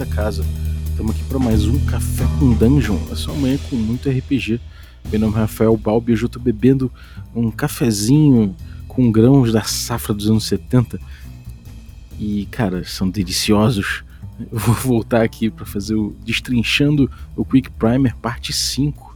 da 0.00 0.06
casa. 0.06 0.42
Estamos 0.88 1.14
aqui 1.14 1.22
para 1.24 1.38
mais 1.38 1.66
um 1.66 1.78
Café 1.84 2.24
com 2.38 2.54
Dungeon, 2.54 2.96
a 3.12 3.14
sua 3.14 3.34
manhã 3.34 3.58
com 3.68 3.76
muito 3.76 4.08
RPG. 4.08 4.58
Meu 5.10 5.20
nome 5.20 5.34
é 5.34 5.40
Rafael 5.40 5.76
Balbi 5.76 6.12
e 6.12 6.16
eu 6.18 6.24
estou 6.24 6.40
bebendo 6.40 6.90
um 7.36 7.50
cafezinho 7.50 8.56
com 8.88 9.12
grãos 9.12 9.52
da 9.52 9.62
safra 9.62 10.14
dos 10.14 10.30
anos 10.30 10.44
70. 10.44 10.98
E, 12.18 12.48
cara, 12.50 12.82
são 12.82 13.10
deliciosos. 13.10 14.02
Eu 14.38 14.46
vou 14.58 14.74
voltar 14.74 15.20
aqui 15.20 15.50
para 15.50 15.66
fazer 15.66 15.96
o 15.96 16.16
Destrinchando 16.24 17.10
o 17.36 17.44
Quick 17.44 17.70
Primer, 17.72 18.16
parte 18.16 18.54
5. 18.54 19.14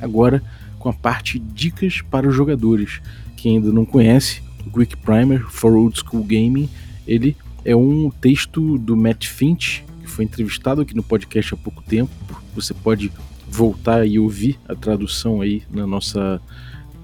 Agora 0.00 0.42
com 0.80 0.88
a 0.88 0.92
parte 0.92 1.38
Dicas 1.38 2.02
para 2.02 2.26
os 2.26 2.34
Jogadores. 2.34 3.00
Quem 3.36 3.58
ainda 3.58 3.70
não 3.70 3.84
conhece, 3.84 4.42
o 4.66 4.70
Quick 4.70 4.96
Primer 4.96 5.44
for 5.48 5.74
Old 5.74 5.96
School 5.96 6.24
Gaming, 6.24 6.68
ele 7.06 7.36
é 7.64 7.76
um 7.76 8.10
texto 8.10 8.76
do 8.78 8.96
Matt 8.96 9.28
Finch, 9.28 9.83
foi 10.14 10.24
entrevistado 10.24 10.80
aqui 10.80 10.94
no 10.94 11.02
podcast 11.02 11.54
há 11.54 11.56
pouco 11.56 11.82
tempo. 11.82 12.12
Você 12.54 12.72
pode 12.72 13.10
voltar 13.48 14.06
e 14.06 14.18
ouvir 14.18 14.58
a 14.68 14.74
tradução 14.74 15.40
aí 15.40 15.62
na 15.70 15.86
nossa, 15.86 16.40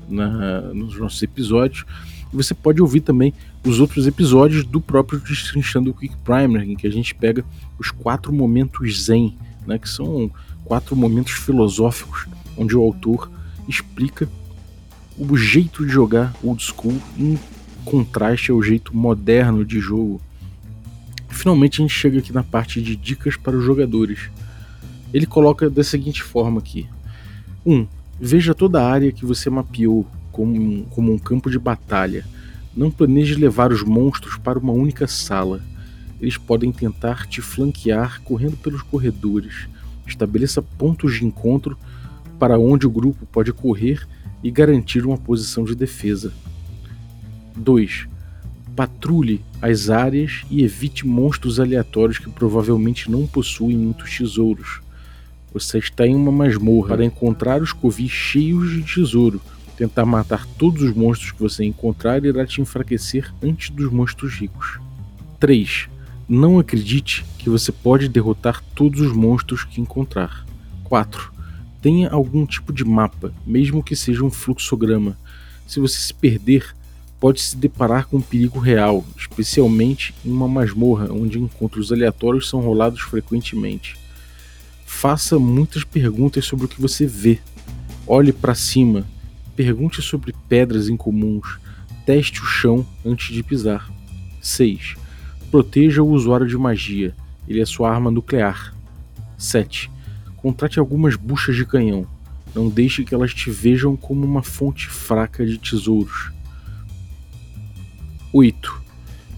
na, 0.08 0.60
nos 0.72 0.96
nossos 0.96 1.20
episódios. 1.22 1.84
Você 2.32 2.54
pode 2.54 2.80
ouvir 2.80 3.00
também 3.00 3.34
os 3.66 3.80
outros 3.80 4.06
episódios 4.06 4.64
do 4.64 4.80
próprio 4.80 5.18
Destrinchando 5.18 5.90
o 5.90 5.94
Quick 5.94 6.16
Primer, 6.18 6.62
em 6.62 6.76
que 6.76 6.86
a 6.86 6.90
gente 6.90 7.14
pega 7.14 7.44
os 7.78 7.90
quatro 7.90 8.32
momentos 8.32 9.04
zen, 9.04 9.36
né, 9.66 9.76
que 9.76 9.88
são 9.88 10.30
quatro 10.64 10.94
momentos 10.94 11.32
filosóficos, 11.32 12.28
onde 12.56 12.76
o 12.76 12.80
autor 12.80 13.28
explica 13.68 14.28
o 15.18 15.36
jeito 15.36 15.84
de 15.84 15.92
jogar 15.92 16.32
old 16.42 16.62
school 16.62 16.96
em 17.18 17.36
contraste 17.84 18.52
ao 18.52 18.62
jeito 18.62 18.96
moderno 18.96 19.64
de 19.64 19.80
jogo 19.80 20.20
Finalmente 21.30 21.80
a 21.80 21.82
gente 21.82 21.94
chega 21.94 22.18
aqui 22.18 22.32
na 22.32 22.42
parte 22.42 22.82
de 22.82 22.94
dicas 22.96 23.36
para 23.36 23.56
os 23.56 23.64
jogadores. 23.64 24.30
Ele 25.12 25.26
coloca 25.26 25.70
da 25.70 25.82
seguinte 25.82 26.22
forma 26.22 26.60
aqui: 26.60 26.86
1. 27.64 27.72
Um, 27.72 27.86
veja 28.20 28.54
toda 28.54 28.82
a 28.82 28.90
área 28.90 29.12
que 29.12 29.24
você 29.24 29.48
mapeou 29.48 30.06
como 30.32 30.84
como 30.90 31.12
um 31.12 31.18
campo 31.18 31.50
de 31.50 31.58
batalha. 31.58 32.26
Não 32.76 32.90
planeje 32.90 33.34
levar 33.34 33.72
os 33.72 33.82
monstros 33.82 34.36
para 34.36 34.58
uma 34.58 34.72
única 34.72 35.06
sala. 35.06 35.62
Eles 36.20 36.36
podem 36.36 36.70
tentar 36.70 37.26
te 37.26 37.40
flanquear 37.40 38.20
correndo 38.22 38.56
pelos 38.56 38.82
corredores. 38.82 39.68
Estabeleça 40.06 40.60
pontos 40.60 41.14
de 41.14 41.24
encontro 41.24 41.78
para 42.38 42.58
onde 42.58 42.86
o 42.86 42.90
grupo 42.90 43.24
pode 43.26 43.52
correr 43.52 44.06
e 44.42 44.50
garantir 44.50 45.04
uma 45.06 45.16
posição 45.16 45.64
de 45.64 45.74
defesa. 45.74 46.32
2 47.56 48.09
patrulhe 48.80 49.44
as 49.60 49.90
áreas 49.90 50.40
e 50.50 50.64
evite 50.64 51.06
monstros 51.06 51.60
aleatórios 51.60 52.16
que 52.16 52.30
provavelmente 52.30 53.10
não 53.10 53.26
possuem 53.26 53.76
muitos 53.76 54.16
tesouros. 54.16 54.80
Você 55.52 55.76
está 55.76 56.06
em 56.06 56.14
uma 56.14 56.32
masmorra 56.32 56.96
para 56.96 57.04
encontrar 57.04 57.60
os 57.60 57.74
covis 57.74 58.10
cheios 58.10 58.70
de 58.70 58.82
tesouro. 58.82 59.38
Tentar 59.76 60.06
matar 60.06 60.46
todos 60.56 60.80
os 60.80 60.94
monstros 60.94 61.32
que 61.32 61.42
você 61.42 61.62
encontrar 61.62 62.24
irá 62.24 62.46
te 62.46 62.62
enfraquecer 62.62 63.30
antes 63.42 63.68
dos 63.68 63.92
monstros 63.92 64.32
ricos. 64.32 64.80
3. 65.38 65.90
Não 66.26 66.58
acredite 66.58 67.26
que 67.36 67.50
você 67.50 67.70
pode 67.70 68.08
derrotar 68.08 68.64
todos 68.74 69.02
os 69.02 69.12
monstros 69.12 69.62
que 69.62 69.78
encontrar. 69.78 70.46
4. 70.84 71.30
Tenha 71.82 72.08
algum 72.08 72.46
tipo 72.46 72.72
de 72.72 72.82
mapa, 72.82 73.30
mesmo 73.46 73.82
que 73.82 73.94
seja 73.94 74.24
um 74.24 74.30
fluxograma. 74.30 75.18
Se 75.66 75.78
você 75.78 75.98
se 75.98 76.14
perder, 76.14 76.74
pode 77.20 77.42
se 77.42 77.54
deparar 77.54 78.06
com 78.06 78.16
um 78.16 78.22
perigo 78.22 78.58
real, 78.58 79.04
especialmente 79.14 80.14
em 80.24 80.30
uma 80.32 80.48
masmorra 80.48 81.12
onde 81.12 81.38
encontros 81.38 81.92
aleatórios 81.92 82.48
são 82.48 82.60
rolados 82.60 83.02
frequentemente. 83.02 83.96
Faça 84.86 85.38
muitas 85.38 85.84
perguntas 85.84 86.46
sobre 86.46 86.64
o 86.64 86.68
que 86.68 86.80
você 86.80 87.06
vê. 87.06 87.38
Olhe 88.06 88.32
para 88.32 88.54
cima. 88.54 89.06
Pergunte 89.54 90.00
sobre 90.00 90.34
pedras 90.48 90.88
incomuns. 90.88 91.58
Teste 92.06 92.40
o 92.40 92.46
chão 92.46 92.86
antes 93.04 93.34
de 93.34 93.42
pisar. 93.42 93.90
6. 94.40 94.96
Proteja 95.50 96.02
o 96.02 96.08
usuário 96.08 96.46
de 96.46 96.56
magia. 96.56 97.14
Ele 97.46 97.60
é 97.60 97.66
sua 97.66 97.90
arma 97.90 98.10
nuclear. 98.10 98.74
7. 99.36 99.90
Contrate 100.36 100.78
algumas 100.78 101.16
buchas 101.16 101.54
de 101.54 101.66
canhão. 101.66 102.06
Não 102.54 102.68
deixe 102.68 103.04
que 103.04 103.14
elas 103.14 103.34
te 103.34 103.50
vejam 103.50 103.94
como 103.96 104.24
uma 104.24 104.42
fonte 104.42 104.88
fraca 104.88 105.44
de 105.44 105.58
tesouros. 105.58 106.32
8. 108.32 108.82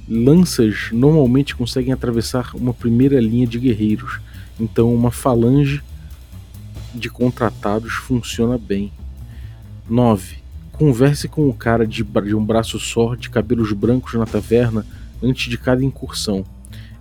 Lanças 0.09 0.91
normalmente 0.93 1.57
conseguem 1.57 1.93
atravessar 1.93 2.55
uma 2.55 2.75
primeira 2.75 3.21
linha 3.21 3.47
de 3.47 3.59
guerreiros, 3.59 4.21
então 4.61 4.95
uma 4.95 5.11
falange 5.11 5.83
de 6.95 7.09
contratados 7.09 7.95
funciona 7.95 8.59
bem. 8.59 8.93
9. 9.89 10.37
Converse 10.73 11.29
com 11.29 11.49
o 11.49 11.55
cara 11.55 11.87
de, 11.87 12.03
de 12.03 12.35
um 12.35 12.45
braço 12.45 12.79
só, 12.79 13.15
de 13.15 13.31
cabelos 13.31 13.73
brancos 13.73 14.15
na 14.15 14.27
taverna, 14.27 14.85
antes 15.23 15.49
de 15.49 15.57
cada 15.57 15.85
incursão. 15.85 16.45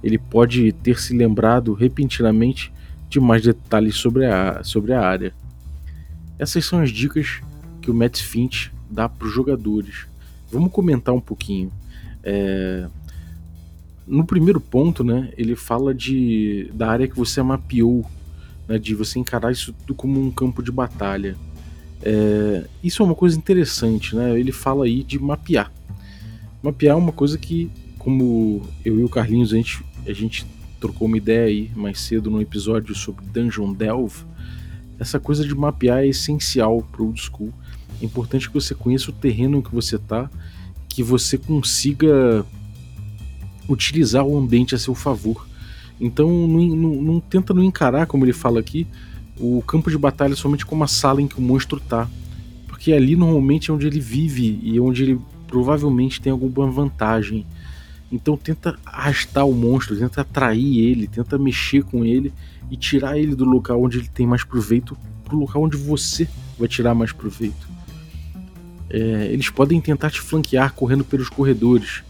Ele 0.03 0.17
pode 0.17 0.71
ter 0.71 0.99
se 0.99 1.15
lembrado 1.15 1.73
repentinamente 1.73 2.71
de 3.09 3.19
mais 3.19 3.43
detalhes 3.43 3.95
sobre 3.95 4.25
a, 4.25 4.63
sobre 4.63 4.93
a 4.93 5.01
área. 5.01 5.33
Essas 6.39 6.65
são 6.65 6.79
as 6.79 6.89
dicas 6.89 7.41
que 7.81 7.91
o 7.91 7.93
Matt 7.93 8.21
Finch 8.21 8.71
dá 8.89 9.09
para 9.09 9.27
os 9.27 9.33
jogadores. 9.33 10.10
Vamos 10.51 10.71
comentar 10.71 11.13
um 11.13 11.21
pouquinho. 11.21 11.71
É... 12.23 12.87
No 14.05 14.25
primeiro 14.25 14.59
ponto, 14.59 15.03
né, 15.03 15.31
ele 15.37 15.55
fala 15.55 15.93
de 15.93 16.69
da 16.73 16.89
área 16.89 17.07
que 17.07 17.15
você 17.15 17.41
mapeou, 17.41 18.05
né, 18.67 18.77
de 18.77 18.93
você 18.93 19.19
encarar 19.19 19.51
isso 19.51 19.73
tudo 19.73 19.95
como 19.95 20.19
um 20.19 20.31
campo 20.31 20.61
de 20.61 20.71
batalha. 20.71 21.35
É... 22.01 22.65
Isso 22.83 23.01
é 23.01 23.05
uma 23.05 23.15
coisa 23.15 23.37
interessante, 23.37 24.15
né? 24.15 24.39
Ele 24.39 24.51
fala 24.51 24.85
aí 24.85 25.03
de 25.03 25.19
mapear. 25.19 25.71
Mapear 26.61 26.93
é 26.93 26.99
uma 26.99 27.11
coisa 27.11 27.37
que, 27.37 27.71
como 27.97 28.61
eu 28.83 28.99
e 28.99 29.03
o 29.03 29.09
Carlinhos 29.09 29.53
a 29.53 29.57
gente, 29.57 29.83
a 30.05 30.13
gente 30.13 30.45
trocou 30.79 31.07
uma 31.07 31.17
ideia 31.17 31.45
aí 31.45 31.71
mais 31.75 31.99
cedo 31.99 32.29
no 32.29 32.41
episódio 32.41 32.93
sobre 32.95 33.23
Dungeon 33.25 33.71
Delve. 33.73 34.25
Essa 34.99 35.19
coisa 35.19 35.43
de 35.43 35.55
mapear 35.55 35.99
é 35.99 36.07
essencial 36.07 36.81
para 36.91 37.01
o 37.01 37.07
old 37.07 37.21
school. 37.21 37.53
É 38.01 38.05
importante 38.05 38.47
que 38.47 38.53
você 38.53 38.73
conheça 38.73 39.11
o 39.11 39.13
terreno 39.13 39.57
em 39.57 39.61
que 39.61 39.73
você 39.73 39.95
está 39.95 40.29
que 40.93 41.01
você 41.01 41.37
consiga 41.37 42.45
utilizar 43.67 44.25
o 44.25 44.37
ambiente 44.37 44.75
a 44.75 44.77
seu 44.77 44.93
favor. 44.93 45.47
Então 45.99 46.29
não, 46.47 46.75
não, 46.75 47.01
não, 47.01 47.19
tenta 47.19 47.53
não 47.53 47.63
encarar, 47.63 48.07
como 48.07 48.25
ele 48.25 48.33
fala 48.33 48.59
aqui, 48.59 48.85
o 49.39 49.61
campo 49.61 49.89
de 49.89 49.97
batalha 49.97 50.35
somente 50.35 50.65
como 50.65 50.83
a 50.83 50.87
sala 50.87 51.21
em 51.21 51.27
que 51.27 51.37
o 51.37 51.41
monstro 51.41 51.77
está. 51.77 52.09
Porque 52.67 52.91
ali 52.91 53.15
normalmente 53.15 53.71
é 53.71 53.73
onde 53.73 53.87
ele 53.87 53.99
vive 53.99 54.59
e 54.61 54.79
onde 54.79 55.03
ele 55.03 55.19
provavelmente 55.47 56.19
tem 56.19 56.31
alguma 56.31 56.69
vantagem. 56.69 57.45
Então 58.11 58.35
tenta 58.35 58.77
arrastar 58.85 59.47
o 59.47 59.53
monstro, 59.53 59.95
tenta 59.95 60.21
atrair 60.21 60.79
ele, 60.79 61.07
tenta 61.07 61.37
mexer 61.37 61.83
com 61.83 62.03
ele 62.03 62.33
e 62.69 62.75
tirar 62.75 63.17
ele 63.17 63.35
do 63.35 63.45
local 63.45 63.81
onde 63.81 63.99
ele 63.99 64.09
tem 64.09 64.27
mais 64.27 64.43
proveito 64.43 64.97
para 65.23 65.35
o 65.35 65.39
local 65.39 65.63
onde 65.63 65.77
você 65.77 66.27
vai 66.59 66.67
tirar 66.67 66.93
mais 66.93 67.13
proveito. 67.13 67.80
É, 68.91 69.29
eles 69.31 69.49
podem 69.49 69.79
tentar 69.79 70.09
te 70.09 70.19
flanquear 70.19 70.73
correndo 70.73 71.03
pelos 71.03 71.29
corredores. 71.29 72.03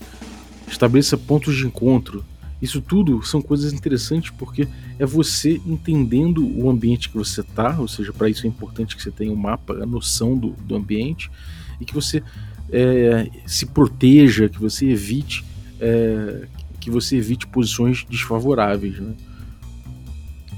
Estabeleça 0.68 1.18
pontos 1.18 1.56
de 1.56 1.66
encontro. 1.66 2.26
Isso 2.62 2.82
tudo 2.82 3.24
são 3.24 3.42
coisas 3.42 3.74
interessantes 3.74 4.32
porque 4.32 4.68
é 5.00 5.06
você 5.06 5.62
entendendo 5.66 6.46
o 6.46 6.70
ambiente 6.70 7.10
que 7.10 7.18
você 7.18 7.42
está, 7.42 7.80
ou 7.80 7.88
seja, 7.88 8.14
para 8.14 8.30
isso 8.30 8.46
é 8.46 8.50
importante 8.50 8.96
que 8.96 9.02
você 9.02 9.12
tenha 9.12 9.32
um 9.32 9.36
mapa, 9.36 9.74
a 9.74 9.86
noção 9.86 10.38
do, 10.38 10.50
do 10.52 10.76
ambiente 10.76 11.30
e 11.80 11.86
que 11.86 11.94
você 11.94 12.22
é, 12.72 13.30
se 13.46 13.66
proteja, 13.66 14.48
que 14.48 14.60
você 14.60 14.90
evite 14.90 15.44
é, 15.80 16.48
que 16.80 16.90
você 16.90 17.16
evite 17.16 17.48
posições 17.48 18.06
desfavoráveis. 18.10 19.00
Né? 19.00 19.14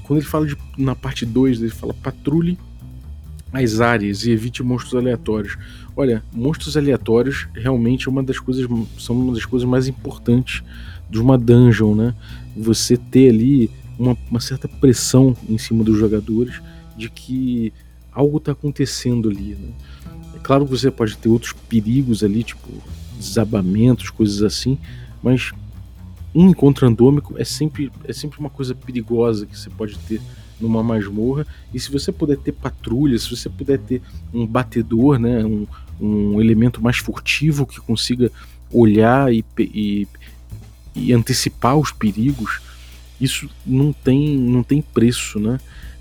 Quando 0.02 0.18
ele 0.18 0.26
fala 0.26 0.46
de, 0.46 0.56
na 0.76 0.94
parte 0.94 1.24
2, 1.24 1.60
ele 1.60 1.70
fala 1.70 1.94
patrulhe 1.94 2.58
as 3.52 3.80
áreas 3.80 4.24
e 4.24 4.30
evite 4.30 4.62
monstros 4.62 4.94
aleatórios. 4.94 5.56
Olha, 5.96 6.24
monstros 6.32 6.76
aleatórios 6.76 7.46
realmente 7.54 8.08
é 8.08 8.10
uma 8.10 8.22
das 8.22 8.38
coisas 8.38 8.68
são 8.98 9.16
uma 9.16 9.32
das 9.32 9.44
coisas 9.44 9.68
mais 9.68 9.86
importantes 9.86 10.62
de 11.08 11.20
uma 11.20 11.38
dungeon, 11.38 11.94
né? 11.94 12.14
Você 12.56 12.96
ter 12.96 13.30
ali 13.30 13.70
uma, 13.98 14.16
uma 14.28 14.40
certa 14.40 14.66
pressão 14.66 15.36
em 15.48 15.58
cima 15.58 15.84
dos 15.84 15.96
jogadores 15.96 16.60
de 16.96 17.08
que 17.08 17.72
algo 18.12 18.38
está 18.38 18.52
acontecendo 18.52 19.28
ali. 19.28 19.54
Né? 19.54 19.68
É 20.34 20.38
claro 20.38 20.64
que 20.64 20.70
você 20.70 20.90
pode 20.90 21.16
ter 21.16 21.28
outros 21.28 21.52
perigos 21.52 22.22
ali, 22.22 22.42
tipo 22.42 22.68
desabamentos, 23.16 24.10
coisas 24.10 24.42
assim, 24.42 24.78
mas 25.22 25.52
um 26.34 26.50
encontro 26.50 26.86
randômico 26.86 27.34
é 27.38 27.44
sempre, 27.44 27.90
é 28.04 28.12
sempre 28.12 28.38
uma 28.40 28.50
coisa 28.50 28.74
perigosa 28.74 29.46
que 29.46 29.56
você 29.58 29.70
pode 29.70 29.96
ter 30.00 30.20
numa 30.60 30.82
masmorra. 30.82 31.46
E 31.72 31.78
se 31.78 31.90
você 31.90 32.10
puder 32.10 32.36
ter 32.38 32.52
patrulha, 32.52 33.18
se 33.18 33.30
você 33.30 33.48
puder 33.48 33.78
ter 33.78 34.02
um 34.32 34.46
batedor, 34.46 35.18
né, 35.18 35.44
um, 35.44 35.66
um 36.00 36.40
elemento 36.40 36.82
mais 36.82 36.98
furtivo 36.98 37.66
que 37.66 37.80
consiga 37.80 38.30
olhar 38.70 39.32
e, 39.32 39.44
e, 39.58 40.08
e 40.94 41.12
antecipar 41.12 41.76
os 41.76 41.92
perigos, 41.92 42.60
isso 43.20 43.48
não 43.64 43.92
tem, 43.92 44.36
não 44.36 44.62
tem 44.62 44.82
preço, 44.82 45.38
né? 45.38 45.60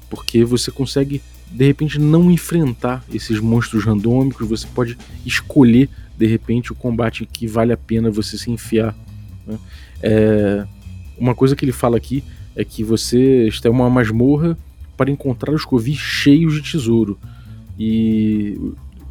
Porque 0.09 0.43
você 0.43 0.71
consegue 0.71 1.21
de 1.51 1.65
repente 1.65 1.99
não 1.99 2.31
enfrentar 2.31 3.03
esses 3.13 3.39
monstros 3.39 3.85
randômicos, 3.85 4.47
você 4.47 4.67
pode 4.73 4.97
escolher 5.23 5.87
de 6.17 6.25
repente 6.25 6.71
o 6.71 6.75
combate 6.75 7.27
que 7.31 7.45
vale 7.45 7.71
a 7.71 7.77
pena 7.77 8.09
você 8.09 8.37
se 8.37 8.49
enfiar. 8.49 8.95
Né? 9.45 9.59
É, 10.01 10.65
uma 11.17 11.35
coisa 11.35 11.55
que 11.55 11.63
ele 11.63 11.71
fala 11.71 11.97
aqui 11.97 12.23
é 12.55 12.65
que 12.65 12.83
você 12.83 13.47
está 13.47 13.69
em 13.69 13.71
uma 13.71 13.89
masmorra 13.89 14.57
para 14.97 15.11
encontrar 15.11 15.53
os 15.53 15.63
covis 15.63 15.97
cheios 15.97 16.55
de 16.55 16.71
tesouro. 16.71 17.19
E 17.77 18.59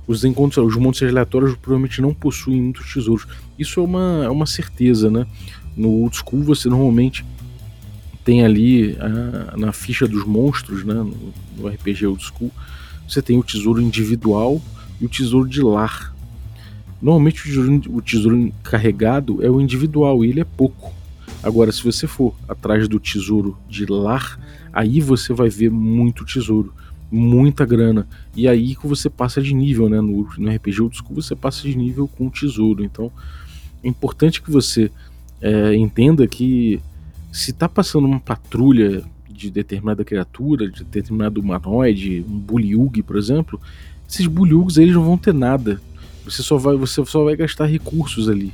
os 0.06 0.24
encontros, 0.24 0.64
os 0.64 0.76
montes 0.76 1.02
aleatórios 1.02 1.54
provavelmente 1.56 2.00
não 2.00 2.12
possuem 2.12 2.60
muitos 2.60 2.92
tesouros. 2.92 3.26
Isso 3.58 3.80
é 3.80 3.82
uma, 3.82 4.22
é 4.24 4.28
uma 4.28 4.46
certeza, 4.46 5.10
né? 5.10 5.26
No 5.76 5.88
old 5.88 6.16
school 6.16 6.42
você 6.42 6.68
normalmente 6.68 7.24
tem 8.24 8.44
ali 8.44 8.96
a, 9.00 9.56
na 9.56 9.72
ficha 9.72 10.06
dos 10.06 10.24
monstros, 10.24 10.84
né? 10.84 10.94
No, 10.94 11.32
no 11.56 11.68
RPG 11.68 12.06
old 12.06 12.22
school, 12.22 12.50
você 13.08 13.22
tem 13.22 13.38
o 13.38 13.42
tesouro 13.42 13.80
individual 13.80 14.60
e 15.00 15.06
o 15.06 15.08
tesouro 15.08 15.48
de 15.48 15.60
lar. 15.60 16.14
Normalmente 17.00 17.40
o 17.40 17.44
tesouro, 17.44 17.82
o 17.88 18.02
tesouro 18.02 18.52
carregado 18.62 19.44
é 19.44 19.50
o 19.50 19.60
individual 19.60 20.24
e 20.24 20.30
ele 20.30 20.40
é 20.40 20.44
pouco. 20.44 20.92
Agora, 21.42 21.72
se 21.72 21.82
você 21.82 22.06
for 22.06 22.34
atrás 22.48 22.86
do 22.86 23.00
tesouro 23.00 23.58
de 23.68 23.84
lar, 23.86 24.38
aí 24.72 25.00
você 25.00 25.32
vai 25.32 25.48
ver 25.48 25.70
muito 25.70 26.24
tesouro, 26.24 26.72
muita 27.12 27.66
grana. 27.66 28.08
E 28.34 28.48
aí 28.48 28.74
que 28.74 28.86
você 28.86 29.10
passa 29.10 29.42
de 29.42 29.54
nível, 29.54 29.88
né? 29.88 30.00
No, 30.00 30.26
no 30.38 30.50
RPG 30.50 30.80
Old 30.80 30.96
School 30.96 31.20
você 31.20 31.36
passa 31.36 31.62
de 31.62 31.76
nível 31.76 32.08
com 32.08 32.26
o 32.26 32.30
tesouro. 32.30 32.82
Então 32.82 33.12
é 33.84 33.88
importante 33.88 34.40
que 34.40 34.50
você 34.50 34.90
é, 35.40 35.74
entenda 35.74 36.26
que 36.26 36.80
se 37.30 37.50
está 37.50 37.68
passando 37.68 38.06
uma 38.06 38.20
patrulha 38.20 39.02
de 39.28 39.50
determinada 39.50 40.04
criatura, 40.04 40.70
de 40.70 40.84
determinado 40.84 41.40
humanoide, 41.40 42.24
um 42.26 42.38
buliug, 42.38 43.02
por 43.02 43.16
exemplo, 43.16 43.60
esses 44.08 44.26
buliugs 44.26 44.78
eles 44.78 44.94
não 44.94 45.04
vão 45.04 45.18
ter 45.18 45.34
nada. 45.34 45.80
Você 46.24 46.42
só 46.42 46.56
vai, 46.56 46.76
você 46.76 47.04
só 47.04 47.24
vai 47.24 47.36
gastar 47.36 47.66
recursos 47.66 48.28
ali. 48.28 48.52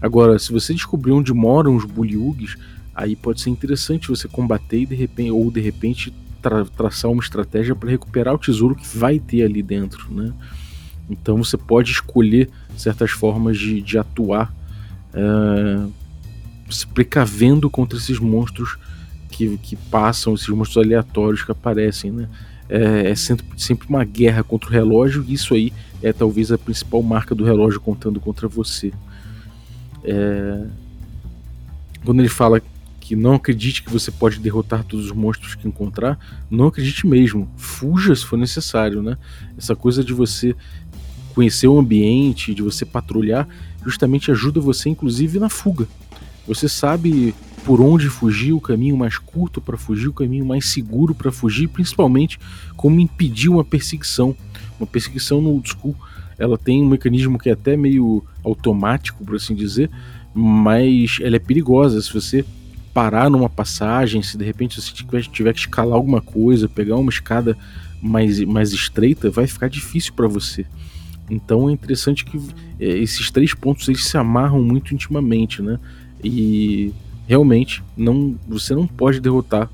Agora, 0.00 0.38
se 0.38 0.52
você 0.52 0.72
descobrir 0.74 1.12
onde 1.12 1.32
moram 1.32 1.74
os 1.74 1.84
buliugs, 1.84 2.56
aí 2.94 3.16
pode 3.16 3.40
ser 3.40 3.50
interessante 3.50 4.08
você 4.08 4.28
combater 4.28 4.82
e 4.82 4.86
de 4.86 4.94
repente, 4.94 5.30
ou 5.30 5.50
de 5.50 5.60
repente 5.60 6.12
tra 6.40 6.64
traçar 6.64 7.10
uma 7.10 7.22
estratégia 7.22 7.74
para 7.74 7.90
recuperar 7.90 8.34
o 8.34 8.38
tesouro 8.38 8.74
que 8.74 8.86
vai 8.96 9.18
ter 9.18 9.42
ali 9.42 9.62
dentro, 9.62 10.12
né? 10.12 10.32
Então 11.08 11.36
você 11.36 11.56
pode 11.56 11.90
escolher 11.90 12.48
certas 12.76 13.10
formas 13.10 13.58
de, 13.58 13.80
de 13.82 13.98
atuar, 13.98 14.54
é, 15.12 15.86
se 16.70 16.86
precavendo 16.86 17.68
contra 17.68 17.98
esses 17.98 18.18
monstros 18.18 18.78
que, 19.28 19.58
que 19.58 19.76
passam, 19.76 20.34
esses 20.34 20.48
monstros 20.48 20.84
aleatórios 20.84 21.42
que 21.42 21.50
aparecem, 21.50 22.10
né? 22.10 22.28
É, 22.68 23.10
é 23.10 23.14
sempre, 23.16 23.44
sempre 23.56 23.88
uma 23.88 24.04
guerra 24.04 24.44
contra 24.44 24.70
o 24.70 24.72
relógio, 24.72 25.24
e 25.26 25.34
isso 25.34 25.54
aí 25.54 25.72
é 26.02 26.12
talvez 26.12 26.52
a 26.52 26.58
principal 26.58 27.02
marca 27.02 27.34
do 27.34 27.44
relógio 27.44 27.80
contando 27.80 28.20
contra 28.20 28.46
você. 28.46 28.92
É... 30.04 30.66
Quando 32.04 32.20
ele 32.20 32.28
fala 32.28 32.62
que 33.10 33.16
não 33.16 33.34
acredite 33.34 33.82
que 33.82 33.90
você 33.90 34.08
pode 34.08 34.38
derrotar 34.38 34.84
todos 34.84 35.06
os 35.06 35.10
monstros 35.10 35.56
que 35.56 35.66
encontrar, 35.66 36.16
não 36.48 36.68
acredite 36.68 37.04
mesmo. 37.08 37.50
Fuja 37.56 38.14
se 38.14 38.24
for 38.24 38.38
necessário, 38.38 39.02
né? 39.02 39.18
Essa 39.58 39.74
coisa 39.74 40.04
de 40.04 40.12
você 40.12 40.54
conhecer 41.34 41.66
o 41.66 41.76
ambiente, 41.76 42.54
de 42.54 42.62
você 42.62 42.84
patrulhar, 42.84 43.48
justamente 43.84 44.30
ajuda 44.30 44.60
você, 44.60 44.90
inclusive, 44.90 45.40
na 45.40 45.48
fuga. 45.48 45.88
Você 46.46 46.68
sabe 46.68 47.34
por 47.64 47.80
onde 47.80 48.08
fugir, 48.08 48.52
o 48.52 48.60
caminho 48.60 48.96
mais 48.96 49.18
curto 49.18 49.60
para 49.60 49.76
fugir, 49.76 50.06
o 50.06 50.12
caminho 50.12 50.46
mais 50.46 50.66
seguro 50.66 51.12
para 51.12 51.32
fugir, 51.32 51.66
principalmente 51.66 52.38
como 52.76 53.00
impedir 53.00 53.48
uma 53.48 53.64
perseguição. 53.64 54.36
Uma 54.78 54.86
perseguição 54.86 55.42
no 55.42 55.50
old 55.50 55.68
school 55.68 55.96
ela 56.38 56.56
tem 56.56 56.80
um 56.80 56.88
mecanismo 56.88 57.40
que 57.40 57.50
é 57.50 57.54
até 57.54 57.76
meio 57.76 58.24
automático, 58.44 59.24
por 59.24 59.34
assim 59.34 59.54
dizer, 59.54 59.90
mas 60.32 61.18
ela 61.20 61.34
é 61.34 61.40
perigosa. 61.40 62.00
Se 62.00 62.14
você 62.14 62.44
parar 62.92 63.30
numa 63.30 63.48
passagem, 63.48 64.22
se 64.22 64.36
de 64.36 64.44
repente 64.44 64.80
você 64.80 64.92
tiver, 64.92 65.22
tiver 65.22 65.52
que 65.52 65.60
escalar 65.60 65.94
alguma 65.94 66.20
coisa, 66.20 66.68
pegar 66.68 66.96
uma 66.96 67.10
escada 67.10 67.56
mais, 68.02 68.40
mais 68.40 68.72
estreita, 68.72 69.30
vai 69.30 69.46
ficar 69.46 69.68
difícil 69.68 70.12
para 70.14 70.26
você. 70.26 70.66
Então 71.30 71.68
é 71.68 71.72
interessante 71.72 72.24
que 72.24 72.40
é, 72.78 72.86
esses 72.98 73.30
três 73.30 73.54
pontos 73.54 73.88
eles 73.88 74.04
se 74.04 74.16
amarram 74.16 74.62
muito 74.62 74.92
intimamente, 74.94 75.62
né? 75.62 75.78
E 76.22 76.92
realmente 77.26 77.82
não, 77.96 78.36
você 78.48 78.74
não 78.74 78.86
pode 78.86 79.20
derrotar 79.20 79.70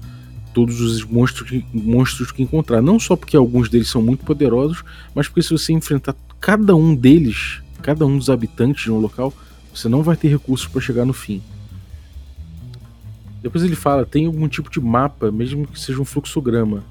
todos 0.52 0.80
os 0.80 1.04
monstros 1.04 1.48
que, 1.48 1.64
monstros 1.72 2.30
que 2.30 2.42
encontrar. 2.42 2.82
Não 2.82 3.00
só 3.00 3.16
porque 3.16 3.36
alguns 3.36 3.68
deles 3.68 3.88
são 3.88 4.02
muito 4.02 4.24
poderosos, 4.24 4.84
mas 5.14 5.28
porque 5.28 5.42
se 5.42 5.50
você 5.50 5.72
enfrentar 5.72 6.14
cada 6.40 6.74
um 6.74 6.94
deles, 6.94 7.60
cada 7.82 8.06
um 8.06 8.18
dos 8.18 8.28
habitantes 8.28 8.86
no 8.86 8.98
local, 8.98 9.32
você 9.74 9.88
não 9.88 10.02
vai 10.02 10.16
ter 10.16 10.28
recursos 10.28 10.66
para 10.66 10.80
chegar 10.80 11.04
no 11.04 11.12
fim. 11.12 11.42
Depois 13.42 13.62
ele 13.62 13.76
fala, 13.76 14.04
tem 14.04 14.26
algum 14.26 14.48
tipo 14.48 14.70
de 14.70 14.80
mapa, 14.80 15.30
mesmo 15.30 15.66
que 15.66 15.78
seja 15.78 16.00
um 16.00 16.04
fluxograma. 16.04 16.82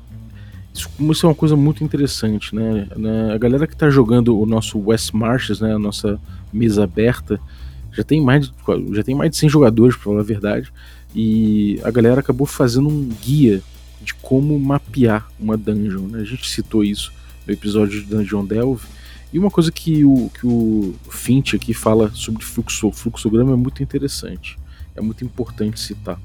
Isso, 0.74 0.90
isso 1.00 1.26
é 1.26 1.30
uma 1.30 1.36
coisa 1.36 1.56
muito 1.56 1.84
interessante, 1.84 2.54
né? 2.54 2.88
né? 2.96 3.34
A 3.34 3.38
galera 3.38 3.66
que 3.66 3.74
está 3.74 3.90
jogando 3.90 4.38
o 4.38 4.46
nosso 4.46 4.78
West 4.80 5.14
Marches, 5.14 5.60
né, 5.60 5.74
a 5.74 5.80
nossa 5.80 6.20
mesa 6.52 6.84
aberta, 6.84 7.40
já 7.92 8.04
tem 8.04 8.22
mais 8.22 8.48
de, 8.48 8.54
já 8.92 9.04
tem 9.04 9.16
mais 9.16 9.32
de 9.32 9.38
100 9.38 9.50
jogadores, 9.50 9.96
para 9.96 10.04
falar 10.04 10.20
a 10.20 10.24
verdade, 10.24 10.72
e 11.16 11.80
a 11.84 11.92
galera 11.92 12.20
acabou 12.20 12.46
fazendo 12.46 12.90
um 12.90 13.10
guia 13.24 13.62
de 14.02 14.14
como 14.16 14.60
mapear 14.60 15.28
uma 15.40 15.56
dungeon. 15.56 16.08
Né? 16.08 16.20
A 16.20 16.26
gente 16.26 16.50
citou 16.50 16.84
isso 16.84 17.12
no 17.48 17.54
episódio 17.54 18.02
de 18.02 18.08
Dungeon 18.08 18.46
Delve, 18.46 18.86
e 19.32 19.40
uma 19.40 19.52
coisa 19.52 19.72
que 19.72 20.06
o, 20.06 20.30
que 20.30 20.46
o 20.46 20.96
Finch 21.10 21.56
aqui 21.56 21.74
fala 21.74 22.10
sobre 22.14 22.44
fluxo, 22.44 22.92
fluxograma 22.92 23.54
é 23.54 23.56
muito 23.56 23.84
interessante. 23.84 24.58
É 24.96 25.02
muito 25.02 25.26
importante 25.26 25.80
citar. 25.80 26.20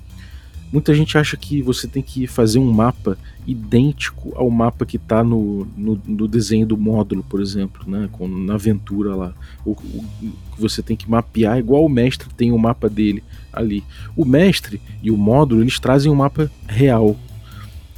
Muita 0.73 0.95
gente 0.95 1.19
acha 1.19 1.37
que 1.37 1.61
você 1.61 1.89
tem 1.89 2.03
que 2.03 2.27
fazer 2.29 2.61
um 2.61 2.73
mapa 2.73 3.19
idêntico 3.47 4.33
ao 4.37 4.49
mapa 4.51 4.87
que 4.87 4.97
está 4.97 5.25
no, 5.25 5.67
no, 5.77 6.01
no, 6.07 6.29
desenho 6.29 6.65
do 6.65 6.77
módulo, 6.77 7.25
por 7.25 7.41
exemplo, 7.41 7.91
né? 7.91 8.09
Com, 8.13 8.29
na 8.29 8.55
aventura 8.55 9.17
lá. 9.17 9.35
O, 9.65 9.73
o, 9.73 10.05
você 10.57 10.81
tem 10.81 10.97
que 10.97 11.11
mapear 11.11 11.59
igual 11.59 11.85
o 11.85 11.89
mestre 11.89 12.29
tem 12.37 12.53
o 12.53 12.59
mapa 12.59 12.89
dele 12.89 13.25
ali. 13.53 13.83
O 14.17 14.25
mestre 14.25 14.81
e 15.03 15.11
o 15.11 15.17
módulo 15.17 15.63
eles 15.63 15.81
trazem 15.81 16.11
um 16.11 16.15
mapa 16.15 16.51
real. 16.69 17.17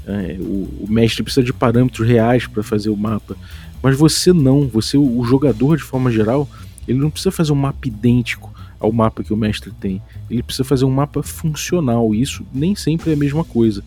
É, 0.06 0.38
o, 0.40 0.84
o 0.84 0.86
mestre 0.88 1.22
precisa 1.22 1.44
de 1.44 1.52
parâmetros 1.52 2.08
reais 2.08 2.46
para 2.46 2.62
fazer 2.62 2.88
o 2.88 2.96
mapa. 2.96 3.36
Mas 3.82 3.96
você 3.98 4.32
não, 4.32 4.66
você, 4.66 4.96
o 4.96 5.22
jogador 5.24 5.76
de 5.76 5.82
forma 5.82 6.10
geral, 6.10 6.48
ele 6.86 6.98
não 6.98 7.10
precisa 7.10 7.30
fazer 7.30 7.52
um 7.52 7.56
mapa 7.56 7.86
idêntico 7.86 8.52
ao 8.78 8.92
mapa 8.92 9.22
que 9.22 9.32
o 9.32 9.36
mestre 9.36 9.70
tem. 9.70 10.02
Ele 10.28 10.42
precisa 10.42 10.64
fazer 10.64 10.84
um 10.84 10.90
mapa 10.90 11.22
funcional, 11.22 12.14
e 12.14 12.20
isso 12.20 12.44
nem 12.52 12.74
sempre 12.74 13.10
é 13.10 13.14
a 13.14 13.16
mesma 13.16 13.44
coisa. 13.44 13.84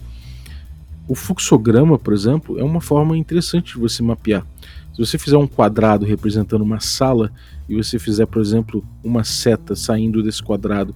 O 1.07 1.13
fluxograma, 1.13 1.99
por 1.99 2.13
exemplo, 2.13 2.57
é 2.59 2.63
uma 2.63 2.81
forma 2.81 3.17
interessante 3.17 3.73
de 3.73 3.79
você 3.79 4.01
mapear. 4.01 4.45
Se 4.93 4.99
você 5.05 5.17
fizer 5.17 5.37
um 5.37 5.45
quadrado 5.45 6.05
representando 6.05 6.61
uma 6.61 6.79
sala 6.79 7.31
e 7.67 7.75
você 7.75 7.99
fizer, 7.99 8.25
por 8.25 8.41
exemplo, 8.41 8.83
uma 9.03 9.23
seta 9.23 9.75
saindo 9.75 10.23
desse 10.23 10.41
quadrado 10.41 10.95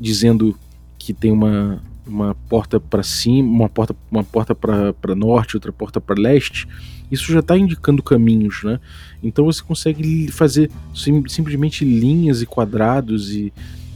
dizendo 0.00 0.56
que 0.98 1.12
tem 1.12 1.30
uma, 1.30 1.82
uma 2.06 2.34
porta 2.48 2.80
para 2.80 3.02
cima, 3.02 3.48
uma 3.48 3.68
porta, 3.68 3.94
uma 4.10 4.24
porta 4.24 4.54
para 4.54 5.14
norte, 5.14 5.56
outra 5.56 5.72
porta 5.72 6.00
para 6.00 6.20
leste, 6.20 6.66
isso 7.10 7.32
já 7.32 7.40
está 7.40 7.56
indicando 7.56 8.02
caminhos, 8.02 8.62
né? 8.62 8.78
Então 9.22 9.44
você 9.44 9.62
consegue 9.62 10.30
fazer 10.30 10.70
sim, 10.94 11.22
simplesmente 11.28 11.84
linhas 11.84 12.42
e 12.42 12.46
quadrados 12.46 13.30
e, 13.30 13.52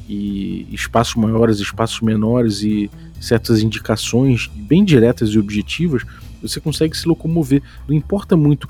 e 0.09 0.67
espaços 0.73 1.15
maiores, 1.17 1.59
espaços 1.59 2.01
menores 2.01 2.63
e 2.63 2.91
certas 3.21 3.63
indicações 3.63 4.51
bem 4.55 4.85
diretas 4.85 5.31
e 5.31 5.39
objetivas, 5.39 6.03
você 6.41 6.61
consegue 6.61 6.97
se 6.97 7.07
locomover. 7.07 7.63
Não 7.89 7.95
importa 7.95 8.37
muito 8.37 8.69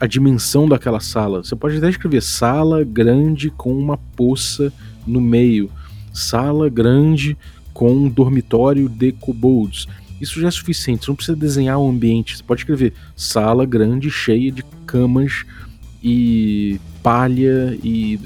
a 0.00 0.06
dimensão 0.06 0.68
daquela 0.68 1.00
sala. 1.00 1.44
Você 1.44 1.54
pode 1.54 1.76
até 1.76 1.88
escrever 1.90 2.22
sala 2.22 2.82
grande 2.82 3.50
com 3.50 3.76
uma 3.76 3.96
poça 3.96 4.72
no 5.06 5.20
meio, 5.20 5.70
sala 6.12 6.68
grande 6.68 7.36
com 7.72 7.92
um 7.92 8.08
dormitório 8.08 8.88
de 8.88 9.12
kobolds 9.12 9.86
isso 10.24 10.40
já 10.40 10.48
é 10.48 10.50
suficiente, 10.50 11.04
você 11.04 11.10
não 11.10 11.16
precisa 11.16 11.36
desenhar 11.36 11.78
o 11.78 11.88
ambiente. 11.88 12.36
Você 12.36 12.42
pode 12.42 12.62
escrever 12.62 12.92
sala 13.14 13.64
grande, 13.64 14.10
cheia 14.10 14.50
de 14.50 14.62
camas 14.86 15.44
e 16.02 16.80
palha 17.02 17.78
e, 17.82 18.18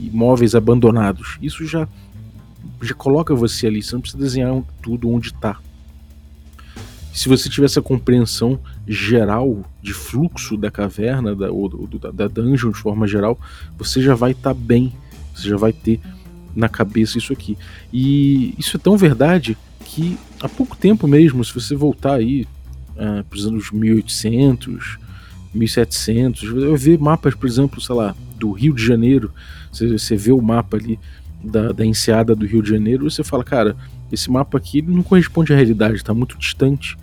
e 0.00 0.10
móveis 0.12 0.54
abandonados. 0.54 1.38
Isso 1.42 1.66
já, 1.66 1.88
já 2.80 2.94
coloca 2.94 3.34
você 3.34 3.66
ali, 3.66 3.82
você 3.82 3.94
não 3.94 4.00
precisa 4.00 4.22
desenhar 4.22 4.62
tudo 4.82 5.10
onde 5.10 5.28
está. 5.28 5.58
Se 7.12 7.28
você 7.28 7.48
tiver 7.48 7.66
essa 7.66 7.82
compreensão 7.82 8.60
geral 8.86 9.64
de 9.82 9.92
fluxo 9.92 10.56
da 10.56 10.70
caverna 10.70 11.34
da, 11.34 11.50
ou 11.50 11.68
da, 11.68 12.10
da 12.12 12.28
dungeon 12.28 12.70
de 12.70 12.78
forma 12.78 13.08
geral, 13.08 13.38
você 13.76 14.00
já 14.00 14.14
vai 14.14 14.30
estar 14.30 14.54
tá 14.54 14.60
bem, 14.60 14.92
você 15.34 15.48
já 15.48 15.56
vai 15.56 15.72
ter 15.72 16.00
na 16.54 16.68
cabeça 16.68 17.18
isso 17.18 17.32
aqui. 17.32 17.56
E 17.92 18.54
isso 18.58 18.76
é 18.76 18.80
tão 18.80 18.96
verdade 18.96 19.56
que 19.84 20.18
há 20.40 20.48
pouco 20.48 20.76
tempo 20.76 21.06
mesmo, 21.06 21.44
se 21.44 21.54
você 21.54 21.74
voltar 21.74 22.14
aí 22.14 22.46
uh, 22.96 23.24
para 23.24 23.36
os 23.36 23.46
anos 23.46 23.70
1800, 23.70 24.98
1700, 25.54 26.48
você 26.48 26.66
vai 26.66 26.76
ver 26.76 26.98
mapas, 26.98 27.34
por 27.34 27.46
exemplo, 27.46 27.80
sei 27.80 27.94
lá, 27.94 28.14
do 28.38 28.52
Rio 28.52 28.74
de 28.74 28.84
Janeiro, 28.84 29.32
você, 29.72 29.88
você 29.88 30.16
vê 30.16 30.32
o 30.32 30.40
mapa 30.40 30.76
ali 30.76 30.98
da, 31.42 31.72
da 31.72 31.84
enseada 31.84 32.34
do 32.34 32.46
Rio 32.46 32.62
de 32.62 32.70
Janeiro, 32.70 33.10
você 33.10 33.24
fala, 33.24 33.44
cara, 33.44 33.76
esse 34.12 34.30
mapa 34.30 34.58
aqui 34.58 34.82
não 34.82 35.02
corresponde 35.02 35.52
à 35.52 35.56
realidade, 35.56 35.96
está 35.96 36.14
muito 36.14 36.38
distante. 36.38 36.96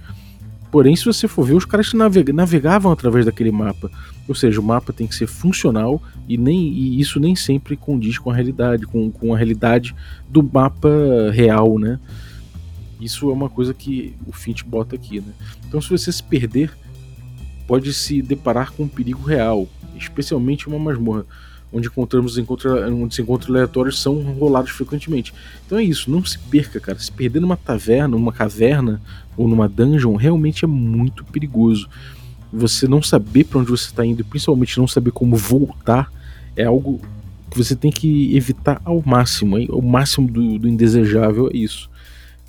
Porém, 0.75 0.93
se 0.93 1.05
você 1.05 1.25
for 1.25 1.45
ver, 1.45 1.53
os 1.53 1.63
caras 1.63 1.93
navegavam 1.93 2.91
através 2.91 3.23
daquele 3.23 3.49
mapa. 3.49 3.89
Ou 4.27 4.35
seja, 4.35 4.59
o 4.59 4.63
mapa 4.63 4.91
tem 4.91 5.07
que 5.07 5.15
ser 5.15 5.25
funcional 5.25 6.03
e, 6.27 6.37
nem, 6.37 6.67
e 6.67 6.99
isso 6.99 7.17
nem 7.17 7.33
sempre 7.33 7.77
condiz 7.77 8.17
com 8.17 8.29
a 8.29 8.35
realidade, 8.35 8.85
com, 8.85 9.09
com 9.09 9.33
a 9.33 9.37
realidade 9.37 9.95
do 10.27 10.43
mapa 10.43 10.89
real, 11.31 11.79
né? 11.79 11.97
Isso 12.99 13.29
é 13.29 13.33
uma 13.33 13.47
coisa 13.47 13.73
que 13.73 14.17
o 14.27 14.33
Fint 14.33 14.63
bota 14.65 14.97
aqui, 14.97 15.21
né? 15.21 15.31
Então, 15.65 15.79
se 15.79 15.89
você 15.89 16.11
se 16.11 16.21
perder, 16.21 16.77
pode 17.65 17.93
se 17.93 18.21
deparar 18.21 18.73
com 18.73 18.83
um 18.83 18.89
perigo 18.89 19.23
real, 19.23 19.69
especialmente 19.97 20.67
uma 20.67 20.77
masmorra 20.77 21.25
onde 21.71 21.87
encontramos 21.87 22.37
encontros, 22.37 22.73
onde 22.89 23.21
encontros 23.21 23.49
aleatórios 23.49 24.01
são 24.01 24.21
rolados 24.33 24.71
frequentemente. 24.71 25.33
Então 25.65 25.77
é 25.77 25.83
isso, 25.83 26.09
não 26.09 26.23
se 26.23 26.37
perca, 26.39 26.79
cara. 26.79 26.97
Se 26.99 27.11
perder 27.11 27.39
numa 27.39 27.57
taverna, 27.57 28.09
numa 28.09 28.31
caverna 28.31 29.01
ou 29.35 29.47
numa 29.47 29.67
dungeon, 29.67 30.15
realmente 30.15 30.63
é 30.63 30.67
muito 30.67 31.23
perigoso. 31.25 31.89
Você 32.51 32.87
não 32.87 33.01
saber 33.01 33.43
para 33.43 33.59
onde 33.59 33.69
você 33.69 33.87
está 33.87 34.05
indo, 34.05 34.23
principalmente 34.23 34.77
não 34.77 34.87
saber 34.87 35.11
como 35.11 35.35
voltar, 35.35 36.11
é 36.55 36.63
algo 36.63 37.01
que 37.51 37.57
você 37.57 37.75
tem 37.75 37.91
que 37.91 38.35
evitar 38.35 38.81
ao 38.85 39.01
máximo. 39.05 39.57
Hein? 39.57 39.67
O 39.71 39.81
máximo 39.81 40.31
do, 40.31 40.59
do 40.59 40.67
indesejável 40.67 41.49
é 41.53 41.57
isso. 41.57 41.89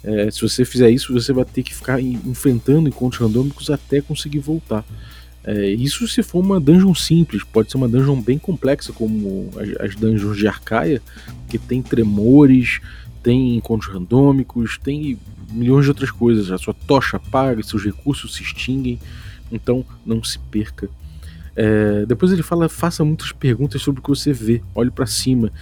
É, 0.05 0.31
se 0.31 0.41
você 0.41 0.65
fizer 0.65 0.91
isso, 0.91 1.13
você 1.13 1.33
vai 1.33 1.45
ter 1.45 1.65
que 1.65 1.75
ficar 1.75 2.01
enfrentando 2.01 2.89
encontros 2.89 3.21
randômicos 3.21 3.71
até 3.71 4.01
conseguir 4.01 4.39
voltar. 4.39 4.85
É, 5.47 5.71
isso 5.71 6.09
se 6.09 6.25
for 6.25 6.41
uma 6.41 6.59
dungeon 6.59 6.93
simples, 6.93 7.45
pode 7.45 7.71
ser 7.71 7.77
uma 7.77 7.89
dungeon 7.89 8.21
bem 8.21 8.37
complexa, 8.37 8.93
como 8.93 9.49
as, 9.57 9.91
as 9.91 9.95
dungeons 9.95 10.37
de 10.37 10.49
Arcaia, 10.49 11.01
que 11.49 11.57
tem 11.57 11.81
tremores, 11.81 12.81
tem 13.23 13.57
encontros 13.57 13.93
randômicos, 13.93 14.77
tem 14.79 15.17
milhões 15.51 15.85
de 15.85 15.91
outras 15.91 16.11
coisas. 16.11 16.51
A 16.51 16.59
sua 16.59 16.75
tocha 16.75 17.17
apaga, 17.17 17.63
seus 17.63 17.85
recursos 17.85 18.35
se 18.35 18.43
extinguem, 18.43 18.99
então 19.51 19.85
não 20.05 20.23
se 20.23 20.39
perca. 20.39 20.89
É, 21.55 22.05
depois 22.07 22.33
ele 22.33 22.43
fala: 22.43 22.69
faça 22.69 23.05
muitas 23.05 23.31
perguntas 23.31 23.81
sobre 23.81 24.01
o 24.01 24.03
que 24.03 24.11
você 24.11 24.33
vê, 24.33 24.61
olhe 24.75 24.91
para 24.91 25.07
cima, 25.07 25.53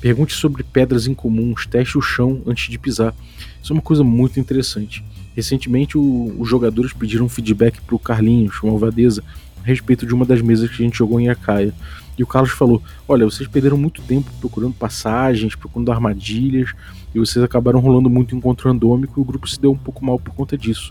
pergunte 0.00 0.34
sobre 0.34 0.62
pedras 0.62 1.06
incomuns, 1.08 1.66
teste 1.66 1.98
o 1.98 2.00
chão 2.00 2.42
antes 2.46 2.70
de 2.70 2.78
pisar. 2.78 3.14
Isso 3.62 3.72
é 3.72 3.74
uma 3.74 3.82
coisa 3.82 4.04
muito 4.04 4.38
interessante. 4.38 5.04
Recentemente, 5.36 5.98
o, 5.98 6.34
os 6.38 6.48
jogadores 6.48 6.94
pediram 6.94 7.28
feedback 7.28 7.78
pro 7.82 7.98
Carlinhos, 7.98 8.62
uma 8.62 8.72
Alvadeza, 8.72 9.22
a 9.62 9.66
respeito 9.66 10.06
de 10.06 10.14
uma 10.14 10.24
das 10.24 10.40
mesas 10.40 10.70
que 10.70 10.82
a 10.82 10.84
gente 10.86 10.96
jogou 10.96 11.20
em 11.20 11.28
Acaia. 11.28 11.74
E 12.18 12.22
o 12.22 12.26
Carlos 12.26 12.52
falou: 12.52 12.82
Olha, 13.06 13.26
vocês 13.26 13.46
perderam 13.46 13.76
muito 13.76 14.00
tempo 14.00 14.30
procurando 14.40 14.72
passagens, 14.72 15.54
procurando 15.54 15.92
armadilhas, 15.92 16.70
e 17.14 17.18
vocês 17.18 17.44
acabaram 17.44 17.80
rolando 17.80 18.08
muito 18.08 18.34
encontro 18.34 18.68
randômico 18.70 19.20
e 19.20 19.22
o 19.22 19.24
grupo 19.24 19.46
se 19.46 19.60
deu 19.60 19.72
um 19.72 19.76
pouco 19.76 20.04
mal 20.04 20.18
por 20.18 20.34
conta 20.34 20.56
disso. 20.56 20.90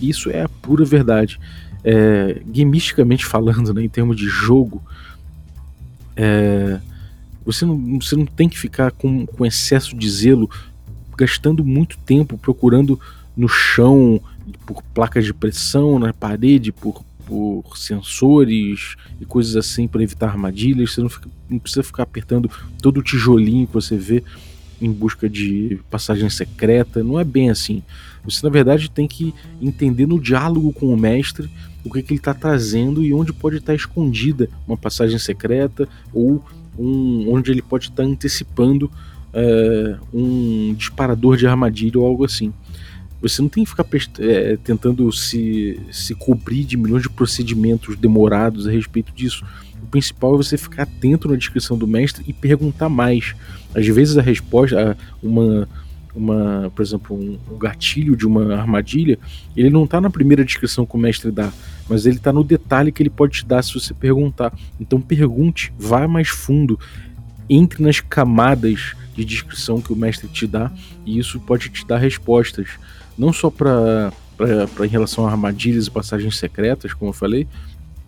Isso 0.00 0.30
é 0.30 0.42
a 0.42 0.48
pura 0.48 0.84
verdade. 0.84 1.38
É, 1.84 2.40
gamisticamente 2.46 3.26
falando, 3.26 3.74
né, 3.74 3.84
em 3.84 3.88
termos 3.88 4.16
de 4.16 4.26
jogo, 4.26 4.82
é, 6.16 6.80
você, 7.44 7.66
não, 7.66 8.00
você 8.00 8.16
não 8.16 8.24
tem 8.24 8.48
que 8.48 8.58
ficar 8.58 8.92
com, 8.92 9.26
com 9.26 9.44
excesso 9.44 9.96
de 9.96 10.08
zelo, 10.08 10.48
gastando 11.16 11.64
muito 11.64 11.98
tempo 11.98 12.38
procurando 12.38 12.98
no 13.36 13.48
chão 13.48 14.20
por 14.66 14.82
placas 14.94 15.24
de 15.24 15.32
pressão, 15.32 15.98
na 15.98 16.12
parede 16.12 16.72
por, 16.72 17.04
por 17.26 17.76
sensores 17.76 18.96
e 19.20 19.24
coisas 19.24 19.56
assim 19.56 19.86
para 19.86 20.02
evitar 20.02 20.28
armadilhas. 20.28 20.92
Você 20.92 21.00
não, 21.00 21.08
fica, 21.08 21.28
não, 21.48 21.58
precisa 21.58 21.82
ficar 21.82 22.02
apertando 22.02 22.50
todo 22.80 22.98
o 22.98 23.02
tijolinho 23.02 23.66
que 23.66 23.74
você 23.74 23.96
vê 23.96 24.22
em 24.80 24.90
busca 24.90 25.28
de 25.28 25.80
passagem 25.90 26.28
secreta. 26.28 27.02
Não 27.02 27.18
é 27.18 27.24
bem 27.24 27.50
assim. 27.50 27.82
Você 28.24 28.44
na 28.44 28.50
verdade 28.50 28.90
tem 28.90 29.06
que 29.06 29.34
entender 29.60 30.06
no 30.06 30.20
diálogo 30.20 30.72
com 30.72 30.92
o 30.92 30.96
mestre 30.96 31.48
o 31.84 31.90
que, 31.90 32.02
que 32.02 32.12
ele 32.12 32.20
está 32.20 32.32
trazendo 32.32 33.02
e 33.02 33.12
onde 33.12 33.32
pode 33.32 33.56
estar 33.56 33.72
tá 33.72 33.74
escondida 33.74 34.48
uma 34.66 34.76
passagem 34.76 35.18
secreta 35.18 35.88
ou 36.12 36.44
um, 36.78 37.32
onde 37.32 37.50
ele 37.50 37.62
pode 37.62 37.86
estar 37.86 38.02
tá 38.02 38.08
antecipando 38.08 38.90
é, 39.32 39.96
um 40.12 40.74
disparador 40.74 41.36
de 41.36 41.46
armadilha 41.46 41.98
ou 41.98 42.06
algo 42.06 42.24
assim. 42.24 42.52
Você 43.22 43.40
não 43.40 43.48
tem 43.48 43.62
que 43.62 43.70
ficar 43.70 43.86
é, 44.18 44.58
tentando 44.64 45.10
se, 45.12 45.80
se 45.92 46.12
cobrir 46.12 46.64
de 46.64 46.76
milhões 46.76 47.02
de 47.02 47.08
procedimentos 47.08 47.96
demorados 47.96 48.66
a 48.66 48.70
respeito 48.70 49.12
disso. 49.12 49.44
O 49.80 49.86
principal 49.86 50.34
é 50.34 50.36
você 50.38 50.58
ficar 50.58 50.82
atento 50.82 51.28
na 51.28 51.36
descrição 51.36 51.78
do 51.78 51.86
mestre 51.86 52.24
e 52.26 52.32
perguntar 52.32 52.88
mais. 52.88 53.34
Às 53.72 53.86
vezes 53.86 54.18
a 54.18 54.22
resposta, 54.22 54.96
uma, 55.22 55.68
uma 56.14 56.72
por 56.74 56.82
exemplo, 56.82 57.16
um, 57.16 57.38
um 57.48 57.58
gatilho 57.58 58.16
de 58.16 58.26
uma 58.26 58.56
armadilha, 58.56 59.16
ele 59.56 59.70
não 59.70 59.84
está 59.84 60.00
na 60.00 60.10
primeira 60.10 60.44
descrição 60.44 60.84
que 60.84 60.96
o 60.96 60.98
mestre 60.98 61.30
dá, 61.30 61.52
mas 61.88 62.06
ele 62.06 62.16
está 62.16 62.32
no 62.32 62.42
detalhe 62.42 62.90
que 62.90 63.02
ele 63.04 63.10
pode 63.10 63.38
te 63.38 63.46
dar 63.46 63.62
se 63.62 63.72
você 63.72 63.94
perguntar. 63.94 64.52
Então 64.80 65.00
pergunte, 65.00 65.72
vá 65.78 66.08
mais 66.08 66.28
fundo, 66.28 66.78
entre 67.48 67.82
nas 67.82 68.00
camadas 68.00 68.94
de 69.14 69.24
descrição 69.24 69.80
que 69.80 69.92
o 69.92 69.96
mestre 69.96 70.26
te 70.28 70.46
dá 70.46 70.72
e 71.04 71.18
isso 71.18 71.38
pode 71.38 71.68
te 71.68 71.86
dar 71.86 71.98
respostas 71.98 72.68
não 73.16 73.32
só 73.32 73.50
para 73.50 74.12
em 74.84 74.88
relação 74.88 75.26
a 75.26 75.30
armadilhas 75.30 75.86
e 75.86 75.90
passagens 75.90 76.36
secretas, 76.36 76.92
como 76.92 77.10
eu 77.10 77.14
falei, 77.14 77.46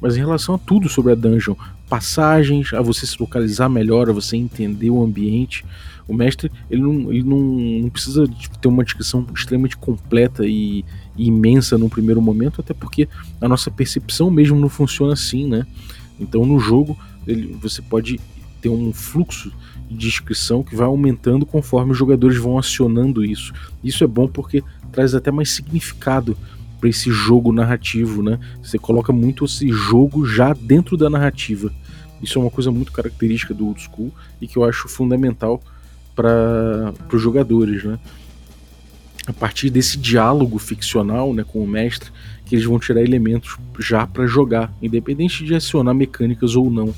mas 0.00 0.16
em 0.16 0.20
relação 0.20 0.56
a 0.56 0.58
tudo 0.58 0.88
sobre 0.88 1.12
a 1.12 1.14
dungeon, 1.14 1.54
passagens, 1.88 2.72
a 2.74 2.82
você 2.82 3.06
se 3.06 3.16
localizar 3.18 3.68
melhor, 3.68 4.10
a 4.10 4.12
você 4.12 4.36
entender 4.36 4.90
o 4.90 5.02
ambiente. 5.02 5.64
O 6.06 6.12
mestre 6.12 6.50
ele 6.70 6.82
não, 6.82 7.12
ele 7.12 7.22
não, 7.22 7.38
não 7.38 7.88
precisa 7.88 8.26
ter 8.60 8.68
uma 8.68 8.84
descrição 8.84 9.26
extremamente 9.34 9.76
completa 9.76 10.46
e, 10.46 10.84
e, 11.16 11.26
imensa 11.26 11.78
no 11.78 11.88
primeiro 11.88 12.20
momento, 12.20 12.60
até 12.60 12.74
porque 12.74 13.08
a 13.40 13.48
nossa 13.48 13.70
percepção 13.70 14.30
mesmo 14.30 14.58
não 14.58 14.68
funciona 14.68 15.12
assim, 15.12 15.46
né? 15.46 15.66
Então 16.20 16.44
no 16.44 16.58
jogo 16.58 16.98
ele, 17.26 17.56
você 17.60 17.80
pode 17.80 18.20
ter 18.60 18.68
um 18.68 18.92
fluxo 18.92 19.52
de 19.88 19.96
descrição 19.96 20.62
que 20.62 20.74
vai 20.74 20.86
aumentando 20.86 21.46
conforme 21.46 21.92
os 21.92 21.98
jogadores 21.98 22.36
vão 22.36 22.58
acionando 22.58 23.24
isso. 23.24 23.52
Isso 23.82 24.02
é 24.04 24.06
bom 24.06 24.26
porque 24.26 24.62
traz 24.94 25.14
até 25.14 25.30
mais 25.30 25.50
significado 25.50 26.36
para 26.78 26.88
esse 26.88 27.10
jogo 27.10 27.52
narrativo, 27.52 28.22
né? 28.22 28.38
Você 28.62 28.78
coloca 28.78 29.12
muito 29.12 29.44
esse 29.44 29.68
jogo 29.70 30.24
já 30.24 30.52
dentro 30.52 30.96
da 30.96 31.10
narrativa. 31.10 31.72
Isso 32.22 32.38
é 32.38 32.42
uma 32.42 32.50
coisa 32.50 32.70
muito 32.70 32.92
característica 32.92 33.52
do 33.52 33.66
old 33.66 33.80
school 33.80 34.12
e 34.40 34.46
que 34.46 34.56
eu 34.56 34.64
acho 34.64 34.88
fundamental 34.88 35.60
para 36.14 36.94
os 37.12 37.20
jogadores, 37.20 37.82
né? 37.82 37.98
A 39.26 39.32
partir 39.32 39.70
desse 39.70 39.98
diálogo 39.98 40.58
ficcional, 40.58 41.32
né, 41.32 41.42
com 41.42 41.64
o 41.64 41.66
mestre, 41.66 42.10
que 42.44 42.54
eles 42.54 42.66
vão 42.66 42.78
tirar 42.78 43.00
elementos 43.00 43.56
já 43.78 44.06
para 44.06 44.26
jogar, 44.26 44.70
independente 44.82 45.42
de 45.42 45.54
acionar 45.54 45.94
mecânicas 45.94 46.54
ou 46.54 46.70
não. 46.70 46.94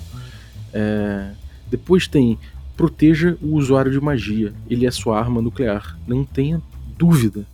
É... 0.72 1.30
Depois 1.70 2.08
tem 2.08 2.36
proteja 2.76 3.38
o 3.40 3.54
usuário 3.54 3.90
de 3.90 4.00
magia. 4.00 4.52
Ele 4.68 4.84
é 4.84 4.90
sua 4.90 5.18
arma 5.18 5.40
nuclear. 5.40 5.96
Não 6.06 6.24
tenha 6.24 6.60
dúvida. 6.98 7.46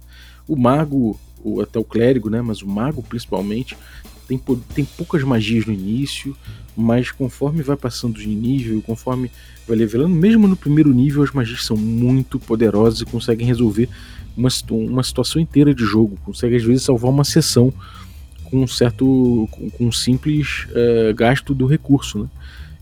O 0.46 0.56
mago, 0.56 1.18
ou 1.44 1.60
até 1.60 1.78
o 1.78 1.84
clérigo, 1.84 2.30
né? 2.30 2.40
Mas 2.42 2.62
o 2.62 2.68
mago 2.68 3.02
principalmente 3.02 3.76
tem, 4.26 4.40
tem 4.74 4.84
poucas 4.84 5.22
magias 5.22 5.66
no 5.66 5.72
início, 5.72 6.36
mas 6.76 7.10
conforme 7.10 7.62
vai 7.62 7.76
passando 7.76 8.18
de 8.18 8.28
nível, 8.28 8.80
conforme 8.82 9.30
vai 9.66 9.76
levelando, 9.76 10.14
mesmo 10.14 10.48
no 10.48 10.56
primeiro 10.56 10.92
nível, 10.92 11.22
as 11.22 11.30
magias 11.30 11.64
são 11.64 11.76
muito 11.76 12.38
poderosas 12.38 13.00
e 13.00 13.04
conseguem 13.04 13.46
resolver 13.46 13.88
uma, 14.36 14.48
uma 14.70 15.02
situação 15.02 15.40
inteira 15.40 15.74
de 15.74 15.84
jogo. 15.84 16.18
Consegue 16.24 16.56
às 16.56 16.64
vezes 16.64 16.82
salvar 16.82 17.10
uma 17.10 17.24
sessão 17.24 17.72
com 18.44 18.62
um 18.62 18.66
certo, 18.66 19.48
com, 19.50 19.70
com 19.70 19.86
um 19.86 19.92
simples 19.92 20.66
uh, 20.70 21.14
gasto 21.14 21.54
do 21.54 21.66
recurso, 21.66 22.18
né? 22.18 22.28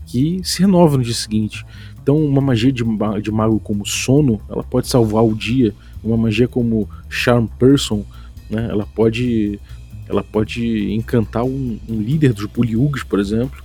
Que 0.05 0.41
se 0.43 0.61
renova 0.61 0.97
no 0.97 1.03
dia 1.03 1.13
seguinte. 1.13 1.65
Então, 2.01 2.17
uma 2.17 2.41
magia 2.41 2.71
de, 2.71 2.83
de 3.21 3.31
mago 3.31 3.59
como 3.59 3.85
sono, 3.85 4.41
ela 4.49 4.63
pode 4.63 4.87
salvar 4.87 5.23
o 5.23 5.33
dia 5.35 5.73
uma 6.03 6.17
magia 6.17 6.47
como 6.47 6.89
Charm 7.09 7.45
Person, 7.45 8.03
né, 8.49 8.67
ela 8.69 8.85
pode 8.85 9.59
ela 10.07 10.23
pode 10.23 10.91
encantar 10.93 11.43
um, 11.45 11.79
um 11.87 12.01
líder 12.01 12.33
dos 12.33 12.45
Buliugs, 12.45 13.03
por 13.03 13.17
exemplo, 13.17 13.63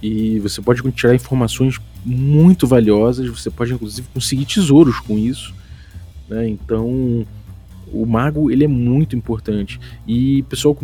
e 0.00 0.38
você 0.38 0.62
pode 0.62 0.80
tirar 0.92 1.14
informações 1.14 1.80
muito 2.04 2.68
valiosas, 2.68 3.28
você 3.28 3.50
pode 3.50 3.72
inclusive 3.72 4.06
conseguir 4.14 4.46
tesouros 4.46 5.00
com 5.00 5.18
isso. 5.18 5.52
Né, 6.28 6.48
então 6.48 7.26
o 7.92 8.04
mago 8.06 8.50
ele 8.50 8.64
é 8.64 8.68
muito 8.68 9.16
importante 9.16 9.80
e 10.06 10.40
o 10.40 10.44
pessoal 10.44 10.76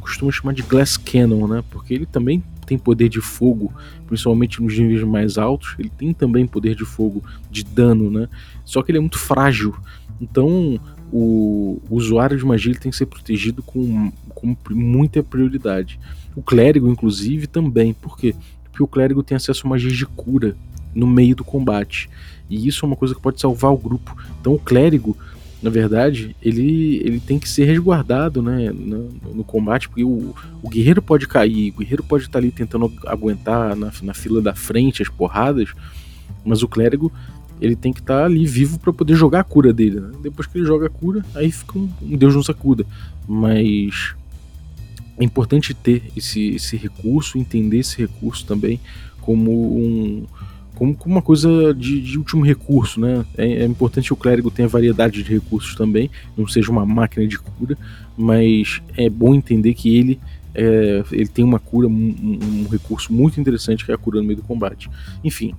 costuma 0.00 0.30
chamar 0.30 0.52
de 0.52 0.62
Glass 0.62 0.96
Cannon, 0.96 1.46
né? 1.46 1.64
Porque 1.70 1.94
ele 1.94 2.06
também 2.06 2.42
tem 2.66 2.78
poder 2.78 3.08
de 3.08 3.20
fogo, 3.20 3.72
principalmente 4.06 4.62
nos 4.62 4.78
níveis 4.78 5.02
mais 5.02 5.38
altos. 5.38 5.74
Ele 5.78 5.90
tem 5.90 6.12
também 6.12 6.46
poder 6.46 6.74
de 6.74 6.84
fogo, 6.84 7.22
de 7.50 7.64
dano, 7.64 8.10
né? 8.10 8.28
Só 8.64 8.82
que 8.82 8.90
ele 8.90 8.98
é 8.98 9.00
muito 9.00 9.18
frágil. 9.18 9.74
Então 10.20 10.78
o, 11.12 11.80
usuário 11.90 12.36
de 12.36 12.44
magia 12.44 12.74
tem 12.74 12.90
que 12.90 12.96
ser 12.96 13.06
protegido 13.06 13.62
com, 13.62 14.12
com 14.34 14.56
muita 14.70 15.22
prioridade. 15.22 15.98
O 16.36 16.42
clérigo, 16.42 16.88
inclusive, 16.88 17.46
também. 17.46 17.92
Por 17.92 18.16
quê? 18.16 18.34
Porque 18.64 18.82
o 18.82 18.86
clérigo 18.86 19.22
tem 19.22 19.36
acesso 19.36 19.66
a 19.66 19.70
magias 19.70 19.96
de 19.96 20.06
cura 20.06 20.56
no 20.94 21.06
meio 21.06 21.34
do 21.34 21.44
combate. 21.44 22.08
E 22.48 22.66
isso 22.66 22.84
é 22.84 22.86
uma 22.86 22.96
coisa 22.96 23.14
que 23.14 23.20
pode 23.20 23.40
salvar 23.40 23.72
o 23.72 23.78
grupo. 23.78 24.16
Então 24.40 24.54
o 24.54 24.58
clérigo 24.58 25.16
na 25.62 25.68
verdade, 25.68 26.34
ele, 26.40 27.02
ele 27.04 27.20
tem 27.20 27.38
que 27.38 27.48
ser 27.48 27.64
resguardado 27.64 28.40
né, 28.40 28.70
no, 28.70 29.10
no 29.34 29.44
combate, 29.44 29.88
porque 29.88 30.02
o, 30.02 30.34
o, 30.62 30.68
guerreiro 30.70 31.02
pode 31.02 31.28
cair, 31.28 31.70
o 31.70 31.80
guerreiro 31.80 32.02
pode 32.02 32.24
estar 32.24 32.38
ali 32.38 32.50
tentando 32.50 32.90
aguentar 33.06 33.76
na, 33.76 33.92
na 34.02 34.14
fila 34.14 34.40
da 34.40 34.54
frente 34.54 35.02
as 35.02 35.08
porradas, 35.08 35.74
mas 36.44 36.62
o 36.62 36.68
clérigo 36.68 37.12
ele 37.60 37.76
tem 37.76 37.92
que 37.92 38.00
estar 38.00 38.24
ali 38.24 38.46
vivo 38.46 38.78
para 38.78 38.92
poder 38.92 39.14
jogar 39.14 39.40
a 39.40 39.44
cura 39.44 39.72
dele. 39.72 40.00
Né? 40.00 40.10
Depois 40.22 40.46
que 40.46 40.58
ele 40.58 40.66
joga 40.66 40.86
a 40.86 40.90
cura, 40.90 41.24
aí 41.34 41.50
fica 41.50 41.78
um, 41.78 41.88
um 42.02 42.16
Deus 42.16 42.34
nos 42.34 42.48
acuda. 42.48 42.84
Mas 43.28 44.14
é 45.18 45.24
importante 45.24 45.74
ter 45.74 46.02
esse, 46.16 46.54
esse 46.54 46.76
recurso, 46.76 47.38
entender 47.38 47.78
esse 47.78 47.98
recurso 47.98 48.46
também 48.46 48.80
como 49.20 49.76
um, 49.76 50.26
como, 50.74 50.94
como 50.94 51.14
uma 51.14 51.22
coisa 51.22 51.74
de, 51.74 52.00
de, 52.00 52.16
último 52.16 52.42
recurso, 52.42 52.98
né? 52.98 53.24
É, 53.36 53.62
é, 53.62 53.64
importante 53.66 54.06
que 54.06 54.12
o 54.14 54.16
clérigo 54.16 54.50
tenha 54.50 54.66
variedade 54.66 55.22
de 55.22 55.30
recursos 55.30 55.74
também, 55.74 56.10
não 56.34 56.48
seja 56.48 56.70
uma 56.70 56.86
máquina 56.86 57.26
de 57.26 57.38
cura, 57.38 57.76
mas 58.16 58.80
é 58.96 59.10
bom 59.10 59.34
entender 59.34 59.74
que 59.74 59.94
ele 59.94 60.18
é, 60.54 61.04
ele 61.12 61.28
tem 61.28 61.44
uma 61.44 61.58
cura, 61.58 61.86
um, 61.86 61.92
um, 61.92 62.68
recurso 62.70 63.12
muito 63.12 63.40
interessante 63.40 63.84
que 63.84 63.92
é 63.92 63.94
a 63.94 63.98
cura 63.98 64.20
no 64.20 64.24
meio 64.24 64.38
do 64.38 64.42
combate. 64.42 64.90
Enfim, 65.22 65.54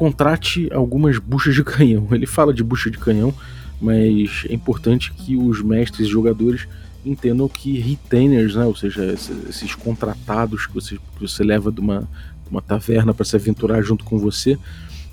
contrate 0.00 0.66
algumas 0.72 1.18
buchas 1.18 1.54
de 1.54 1.62
canhão. 1.62 2.08
Ele 2.10 2.24
fala 2.24 2.54
de 2.54 2.64
bucha 2.64 2.90
de 2.90 2.96
canhão, 2.96 3.34
mas 3.78 4.46
é 4.48 4.54
importante 4.54 5.12
que 5.12 5.36
os 5.36 5.60
mestres 5.60 6.08
e 6.08 6.10
jogadores 6.10 6.66
entendam 7.04 7.46
que 7.46 7.78
retainers, 7.78 8.54
né, 8.54 8.64
ou 8.64 8.74
seja, 8.74 9.04
esses 9.46 9.74
contratados 9.74 10.66
que 10.66 10.72
você, 10.72 10.96
que 10.96 11.20
você 11.20 11.44
leva 11.44 11.70
de 11.70 11.80
uma, 11.80 12.08
uma 12.50 12.62
taverna 12.62 13.12
para 13.12 13.26
se 13.26 13.36
aventurar 13.36 13.82
junto 13.82 14.02
com 14.06 14.18
você, 14.18 14.58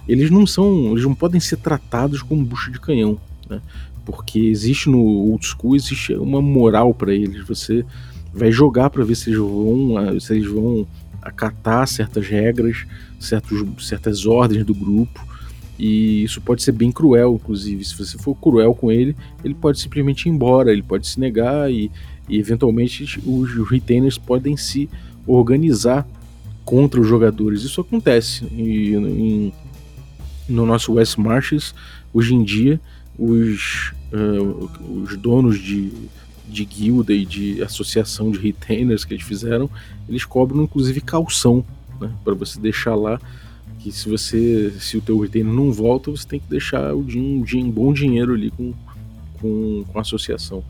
eles 0.07 0.31
não 0.31 0.47
são, 0.47 0.91
eles 0.91 1.03
não 1.03 1.13
podem 1.13 1.41
ser 1.41 1.57
tratados 1.57 2.21
como 2.21 2.45
bucha 2.45 2.71
de 2.71 2.79
canhão, 2.79 3.19
né? 3.49 3.59
Porque 4.05 4.39
existe 4.39 4.89
no 4.89 4.99
old 5.01 5.45
school 5.45 5.75
existe 5.75 6.13
uma 6.13 6.41
moral 6.41 6.93
para 6.93 7.13
eles. 7.13 7.45
Você 7.45 7.85
vai 8.33 8.53
jogar 8.53 8.89
para 8.89 9.03
ver 9.03 9.15
se 9.15 9.31
eles 9.31 9.39
vão, 9.39 10.17
se 10.21 10.33
eles 10.33 10.49
vão 10.49 10.87
acatar 11.27 11.87
certas 11.87 12.27
regras, 12.27 12.85
certos, 13.19 13.87
certas 13.87 14.25
ordens 14.25 14.65
do 14.65 14.73
grupo. 14.73 15.25
E 15.77 16.23
isso 16.23 16.41
pode 16.41 16.63
ser 16.63 16.71
bem 16.71 16.91
cruel, 16.91 17.35
inclusive. 17.35 17.83
Se 17.85 17.95
você 17.95 18.17
for 18.17 18.35
cruel 18.35 18.73
com 18.73 18.91
ele, 18.91 19.15
ele 19.43 19.53
pode 19.53 19.79
simplesmente 19.79 20.27
ir 20.27 20.31
embora, 20.31 20.71
ele 20.71 20.81
pode 20.81 21.07
se 21.07 21.19
negar 21.19 21.71
e, 21.71 21.91
e 22.27 22.39
eventualmente 22.39 23.19
os 23.25 23.69
retainers 23.69 24.17
podem 24.17 24.57
se 24.57 24.89
organizar 25.25 26.07
contra 26.65 26.99
os 26.99 27.07
jogadores. 27.07 27.61
Isso 27.61 27.79
acontece 27.79 28.45
e, 28.51 28.95
em, 28.95 29.53
no 30.49 30.65
nosso 30.65 30.93
West 30.93 31.17
Marches, 31.17 31.75
hoje 32.13 32.33
em 32.33 32.43
dia, 32.43 32.81
os, 33.17 33.93
uh, 34.11 34.69
os 35.03 35.15
donos 35.17 35.59
de, 35.59 35.91
de 36.47 36.65
guilda 36.65 37.13
e 37.13 37.25
de 37.25 37.61
associação 37.61 38.31
de 38.31 38.39
retainers 38.39 39.03
que 39.03 39.13
eles 39.13 39.25
fizeram, 39.25 39.69
eles 40.07 40.25
cobram 40.25 40.63
inclusive 40.63 41.01
calção 41.01 41.65
né, 41.99 42.11
para 42.23 42.33
você 42.33 42.59
deixar 42.59 42.95
lá 42.95 43.19
que 43.79 43.91
se 43.91 44.09
você 44.09 44.73
se 44.79 44.97
o 44.97 45.01
teu 45.01 45.19
retainer 45.19 45.53
não 45.53 45.71
volta, 45.71 46.09
você 46.09 46.27
tem 46.27 46.39
que 46.39 46.49
deixar 46.49 46.93
o 46.95 47.03
din, 47.03 47.43
um 47.55 47.71
bom 47.71 47.93
dinheiro 47.93 48.33
ali 48.33 48.49
com, 48.51 48.73
com, 49.39 49.83
com 49.87 49.97
a 49.97 50.01
associação. 50.01 50.63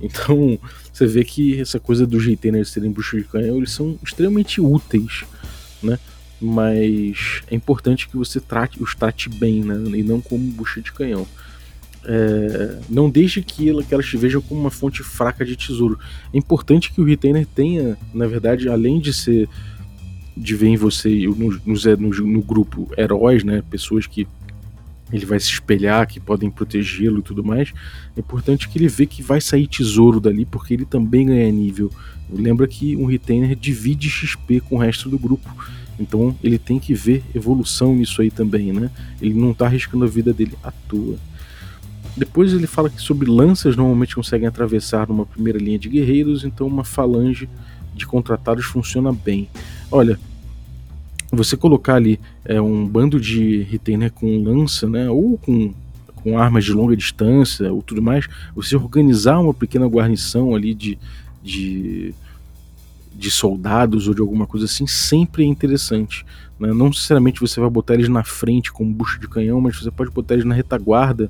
Então, 0.00 0.58
você 0.92 1.06
vê 1.06 1.24
que 1.24 1.60
essa 1.60 1.80
coisa 1.80 2.06
dos 2.06 2.26
retainers 2.26 2.68
serem 2.68 2.90
buchos 2.90 3.22
de 3.22 3.28
canhão, 3.28 3.56
eles 3.56 3.70
são 3.70 3.98
extremamente 4.02 4.60
úteis 4.60 5.24
né? 5.84 5.98
Mas 6.40 7.42
é 7.50 7.54
importante 7.54 8.08
que 8.08 8.16
você 8.16 8.40
trate, 8.40 8.82
os 8.82 8.94
trate 8.94 9.28
bem, 9.28 9.62
né? 9.62 9.76
E 9.96 10.02
não 10.02 10.20
como 10.20 10.44
bucha 10.50 10.80
de 10.80 10.92
canhão. 10.92 11.26
É, 12.06 12.78
não 12.88 13.08
deixe 13.08 13.42
que, 13.42 13.68
ela, 13.68 13.82
que 13.82 13.94
elas 13.94 14.06
te 14.06 14.16
vejam 14.16 14.40
como 14.42 14.60
uma 14.60 14.70
fonte 14.70 15.02
fraca 15.02 15.44
de 15.44 15.56
tesouro. 15.56 15.98
É 16.32 16.38
importante 16.38 16.92
que 16.92 17.00
o 17.00 17.04
retainer 17.04 17.46
tenha, 17.46 17.96
na 18.12 18.26
verdade, 18.26 18.68
além 18.68 19.00
de 19.00 19.12
ser 19.12 19.48
de 20.36 20.56
ver 20.56 20.66
em 20.66 20.76
você 20.76 21.08
no, 21.28 21.60
no, 21.64 22.26
no, 22.26 22.42
grupo 22.42 22.90
heróis, 22.98 23.44
né, 23.44 23.62
pessoas 23.70 24.06
que 24.06 24.26
ele 25.12 25.24
vai 25.24 25.38
se 25.38 25.50
espelhar, 25.50 26.06
que 26.08 26.18
podem 26.18 26.50
protegê-lo 26.50 27.20
e 27.20 27.22
tudo 27.22 27.44
mais. 27.44 27.72
É 28.16 28.20
importante 28.20 28.68
que 28.68 28.78
ele 28.78 28.88
vê 28.88 29.06
que 29.06 29.22
vai 29.22 29.40
sair 29.40 29.66
tesouro 29.66 30.18
dali, 30.18 30.44
porque 30.44 30.74
ele 30.74 30.84
também 30.84 31.26
ganha 31.26 31.50
nível. 31.52 31.90
Lembra 32.28 32.66
que 32.66 32.96
um 32.96 33.06
retainer 33.06 33.54
divide 33.54 34.08
XP 34.08 34.60
com 34.60 34.76
o 34.76 34.78
resto 34.78 35.08
do 35.08 35.18
grupo. 35.18 35.48
Então 36.00 36.36
ele 36.42 36.58
tem 36.58 36.78
que 36.78 36.94
ver 36.94 37.22
evolução 37.34 37.94
nisso 37.94 38.20
aí 38.20 38.30
também, 38.30 38.72
né? 38.72 38.90
Ele 39.20 39.34
não 39.34 39.52
está 39.52 39.66
arriscando 39.66 40.04
a 40.04 40.08
vida 40.08 40.32
dele 40.32 40.54
à 40.62 40.72
toa. 40.72 41.16
Depois 42.16 42.52
ele 42.52 42.66
fala 42.66 42.88
que 42.88 43.00
sobre 43.00 43.28
lanças 43.28 43.76
normalmente 43.76 44.14
conseguem 44.14 44.46
atravessar 44.46 45.08
numa 45.08 45.26
primeira 45.26 45.58
linha 45.58 45.78
de 45.78 45.88
guerreiros, 45.88 46.44
então 46.44 46.66
uma 46.66 46.84
falange 46.84 47.48
de 47.94 48.06
contratados 48.06 48.64
funciona 48.64 49.12
bem. 49.12 49.48
Olha, 49.90 50.18
você 51.32 51.56
colocar 51.56 51.96
ali 51.96 52.20
é, 52.44 52.60
um 52.60 52.86
bando 52.86 53.20
de 53.20 53.62
retainer 53.62 54.12
com 54.12 54.42
lança, 54.42 54.88
né, 54.88 55.10
ou 55.10 55.36
com, 55.38 55.74
com 56.16 56.38
armas 56.38 56.64
de 56.64 56.72
longa 56.72 56.96
distância 56.96 57.72
ou 57.72 57.82
tudo 57.82 58.00
mais, 58.00 58.28
você 58.54 58.76
organizar 58.76 59.40
uma 59.40 59.54
pequena 59.54 59.86
guarnição 59.86 60.54
ali 60.54 60.72
de, 60.72 60.96
de, 61.42 62.14
de 63.12 63.30
soldados 63.30 64.06
ou 64.06 64.14
de 64.14 64.20
alguma 64.20 64.46
coisa 64.46 64.66
assim, 64.66 64.86
sempre 64.86 65.42
é 65.42 65.46
interessante. 65.46 66.24
Né? 66.60 66.72
Não 66.72 66.88
necessariamente 66.88 67.40
você 67.40 67.60
vai 67.60 67.70
botar 67.70 67.94
eles 67.94 68.08
na 68.08 68.22
frente 68.22 68.72
como 68.72 68.92
bucho 68.92 69.18
de 69.18 69.28
canhão, 69.28 69.60
mas 69.60 69.76
você 69.76 69.90
pode 69.90 70.12
botar 70.12 70.34
eles 70.34 70.44
na 70.44 70.54
retaguarda 70.54 71.28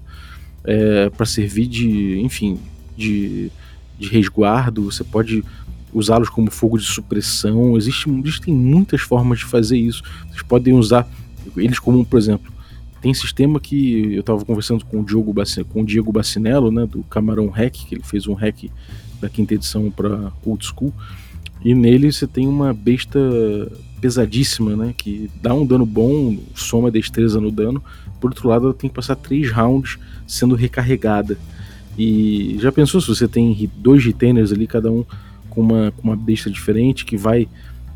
é, 0.65 1.11
para 1.11 1.27
servir 1.27 1.67
de, 1.67 2.19
enfim, 2.21 2.59
de, 2.97 3.51
de 3.99 4.09
resguardo. 4.09 4.85
Você 4.85 5.05
pode 5.05 5.45
usá-los 5.93 6.29
como 6.29 6.51
fogo 6.51 6.79
de 6.79 6.85
supressão. 6.85 7.77
Existe, 7.77 8.11
existem 8.11 8.55
muitas 8.55 9.01
formas 9.01 9.39
de 9.39 9.45
fazer 9.45 9.79
isso. 9.79 10.03
Vocês 10.29 10.43
podem 10.43 10.75
usar 10.75 11.09
eles 11.57 11.79
como, 11.79 12.05
por 12.05 12.19
exemplo, 12.19 12.53
tem 13.01 13.13
sistema 13.13 13.61
que 13.61 14.15
eu 14.15 14.21
estava 14.21 14.45
conversando 14.45 14.85
com 14.85 15.01
o 15.01 15.05
Diogo 15.05 15.35
com 15.69 15.83
o 15.83 15.85
Diego 15.85 16.11
Bacinello, 16.11 16.73
né, 16.73 16.87
do 16.87 17.03
Camarão 17.03 17.49
Hack, 17.49 17.73
que 17.73 17.95
ele 17.95 18.03
fez 18.03 18.27
um 18.27 18.33
hack 18.33 18.71
da 19.21 19.29
quinta 19.29 19.55
edição 19.55 19.91
para 19.91 20.33
Old 20.45 20.65
School. 20.65 20.93
E 21.63 21.75
nele 21.75 22.11
você 22.11 22.27
tem 22.27 22.49
uma 22.49 22.73
besta 22.73 23.21
pesadíssima, 24.01 24.77
né? 24.77 24.95
Que 24.95 25.31
dá 25.41 25.55
um 25.55 25.65
dano 25.65 25.87
bom, 25.87 26.37
soma 26.55 26.91
destreza 26.91 27.41
no 27.41 27.51
dano. 27.51 27.83
Por 28.25 28.31
outro 28.31 28.49
lado, 28.49 28.65
ela 28.65 28.75
tem 28.75 28.89
que 28.89 28.97
passar 28.97 29.17
três 29.17 29.51
rounds 29.51 29.99
sendo 30.27 30.55
recarregada. 30.55 31.37
E 31.99 32.57
já 32.59 32.73
pensou 32.73 32.99
se 32.99 33.07
você 33.07 33.29
tem 33.29 33.71
dois 33.77 34.03
retainers 34.03 34.51
ali, 34.51 34.67
cada 34.67 34.91
um 34.91 35.05
com 35.51 35.61
uma, 35.61 35.93
com 35.95 36.09
uma 36.09 36.17
besta 36.17 36.51
diferente, 36.51 37.05
que 37.05 37.19
vai, 37.19 37.47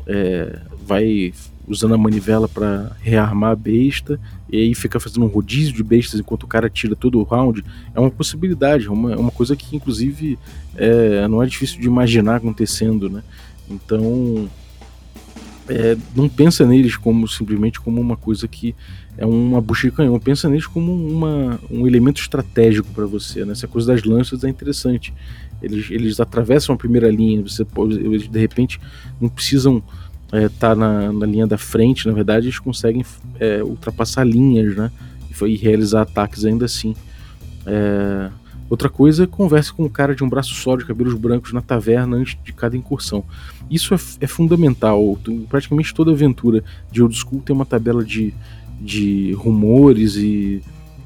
é, 0.05 0.59
vai 0.85 1.33
usando 1.67 1.95
a 1.95 1.97
manivela 1.97 2.47
para 2.47 2.95
rearmar 3.01 3.53
a 3.53 3.55
besta, 3.55 4.19
e 4.47 4.57
aí 4.57 4.75
fica 4.75 4.99
fazendo 4.99 5.25
um 5.25 5.29
rodízio 5.29 5.73
de 5.73 5.81
bestas 5.81 6.19
enquanto 6.19 6.43
o 6.43 6.47
cara 6.47 6.69
tira 6.69 6.95
todo 6.95 7.19
o 7.19 7.23
round, 7.23 7.65
é 7.95 7.99
uma 7.99 8.11
possibilidade, 8.11 8.85
é 8.85 8.91
uma, 8.91 9.13
é 9.13 9.17
uma 9.17 9.31
coisa 9.31 9.55
que 9.55 9.75
inclusive 9.75 10.37
é, 10.75 11.27
não 11.27 11.41
é 11.41 11.47
difícil 11.47 11.81
de 11.81 11.87
imaginar 11.87 12.35
acontecendo, 12.35 13.09
né? 13.09 13.23
Então 13.67 14.47
é, 15.67 15.97
não 16.15 16.29
pensa 16.29 16.67
neles 16.67 16.97
como 16.97 17.27
simplesmente 17.27 17.79
como 17.79 17.99
uma 17.99 18.15
coisa 18.15 18.47
que 18.47 18.75
é 19.19 19.25
uma 19.25 19.59
bucha 19.59 19.89
de 19.89 19.95
canhão, 19.95 20.17
pensa 20.17 20.47
neles 20.47 20.65
como 20.65 20.93
uma, 20.93 21.59
um 21.69 21.85
elemento 21.85 22.21
estratégico 22.21 22.87
para 22.93 23.05
você. 23.05 23.43
Né? 23.43 23.51
Essa 23.51 23.67
coisa 23.67 23.93
das 23.93 24.03
lanças 24.05 24.45
é 24.45 24.49
interessante. 24.49 25.13
Eles, 25.61 25.91
eles 25.91 26.21
atravessam 26.21 26.73
a 26.73 26.77
primeira 26.77 27.11
linha, 27.11 27.41
você 27.41 27.65
pode, 27.65 27.95
eles 27.95 28.29
de 28.29 28.39
repente 28.39 28.79
não 29.19 29.27
precisam 29.27 29.83
estar 30.27 30.37
é, 30.37 30.47
tá 30.47 30.73
na, 30.73 31.11
na, 31.11 31.25
linha 31.25 31.45
da 31.45 31.57
frente, 31.57 32.07
na 32.07 32.13
verdade 32.13 32.45
eles 32.45 32.59
conseguem 32.59 33.03
é, 33.37 33.61
ultrapassar 33.61 34.23
linhas 34.23 34.73
né? 34.77 34.89
e, 35.29 35.45
e, 35.47 35.57
realizar 35.57 36.03
ataques 36.03 36.45
ainda 36.45 36.63
assim. 36.63 36.95
É, 37.65 38.29
Outra 38.69 38.87
coisa, 38.87 39.25
converse 39.25 39.73
com 39.73 39.85
um 39.85 39.89
cara 39.89 40.13
de 40.13 40.23
um 40.23 40.29
braço 40.29 40.53
só 40.53 40.75
de 40.75 40.85
cabelos 40.85 41.15
brancos 41.15 41.51
na 41.51 41.59
taverna 41.59 42.17
antes 42.17 42.37
de 42.43 42.53
cada 42.53 42.77
incursão. 42.77 43.23
Isso 43.69 43.95
é, 43.95 43.97
é 44.21 44.27
fundamental. 44.27 45.17
Praticamente 45.49 45.91
toda 45.91 46.11
aventura 46.11 46.63
de 46.91 47.01
old 47.01 47.15
school 47.15 47.41
tem 47.41 47.55
uma 47.55 47.65
tabela 47.65 48.05
de, 48.05 48.31
de 48.79 49.33
rumores 49.33 50.15
e, 50.15 50.61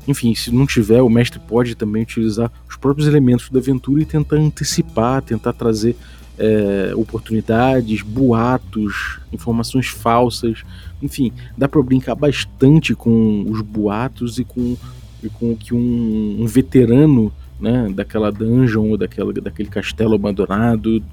enfim, 0.07 0.35
se 0.35 0.51
não 0.51 0.65
tiver, 0.65 1.01
o 1.01 1.09
mestre 1.09 1.39
pode 1.39 1.75
também 1.75 2.03
utilizar 2.03 2.51
os 2.69 2.75
próprios 2.75 3.07
elementos 3.07 3.49
da 3.49 3.59
aventura 3.59 4.01
e 4.01 4.05
tentar 4.05 4.37
antecipar, 4.37 5.21
tentar 5.21 5.53
trazer 5.53 5.95
é, 6.37 6.93
oportunidades, 6.95 8.01
boatos, 8.01 9.19
informações 9.31 9.87
falsas, 9.87 10.63
enfim, 11.01 11.31
dá 11.57 11.67
para 11.67 11.81
brincar 11.81 12.15
bastante 12.15 12.95
com 12.95 13.45
os 13.49 13.61
boatos 13.61 14.39
e 14.39 14.43
com, 14.43 14.77
e 15.21 15.29
com 15.29 15.51
o 15.51 15.57
que 15.57 15.73
um, 15.73 16.37
um 16.39 16.45
veterano 16.45 17.31
né, 17.59 17.89
daquela 17.93 18.31
dungeon 18.31 18.89
ou 18.89 18.97
daquela, 18.97 19.31
daquele 19.33 19.69
castelo 19.69 20.15
abandonado, 20.15 20.99
do, 20.99 21.05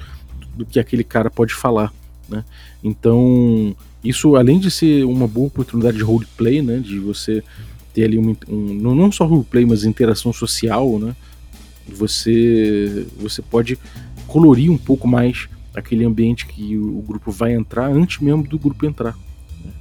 do 0.57 0.66
que 0.66 0.81
aquele 0.81 1.05
cara 1.05 1.31
pode 1.31 1.55
falar. 1.55 1.92
Né? 2.29 2.44
Então, 2.83 3.75
isso 4.02 4.36
além 4.36 4.58
de 4.58 4.70
ser 4.70 5.04
uma 5.04 5.28
boa 5.28 5.46
oportunidade 5.46 5.96
de 5.96 6.02
roleplay, 6.02 6.62
né, 6.62 6.78
de 6.78 6.98
você 6.98 7.42
ter 7.92 8.04
ali 8.04 8.18
um, 8.18 8.36
um, 8.48 8.94
não 8.94 9.12
só 9.12 9.26
roleplay, 9.26 9.64
mas 9.66 9.84
interação 9.84 10.32
social, 10.32 10.98
né? 10.98 11.14
Você, 11.88 13.06
você 13.18 13.42
pode 13.42 13.76
colorir 14.26 14.70
um 14.70 14.78
pouco 14.78 15.08
mais 15.08 15.48
aquele 15.74 16.04
ambiente 16.04 16.46
que 16.46 16.76
o, 16.76 17.02
grupo 17.02 17.30
vai 17.32 17.52
entrar 17.52 17.90
antes 17.90 18.20
mesmo 18.20 18.44
do 18.44 18.58
grupo 18.58 18.86
entrar. 18.86 19.16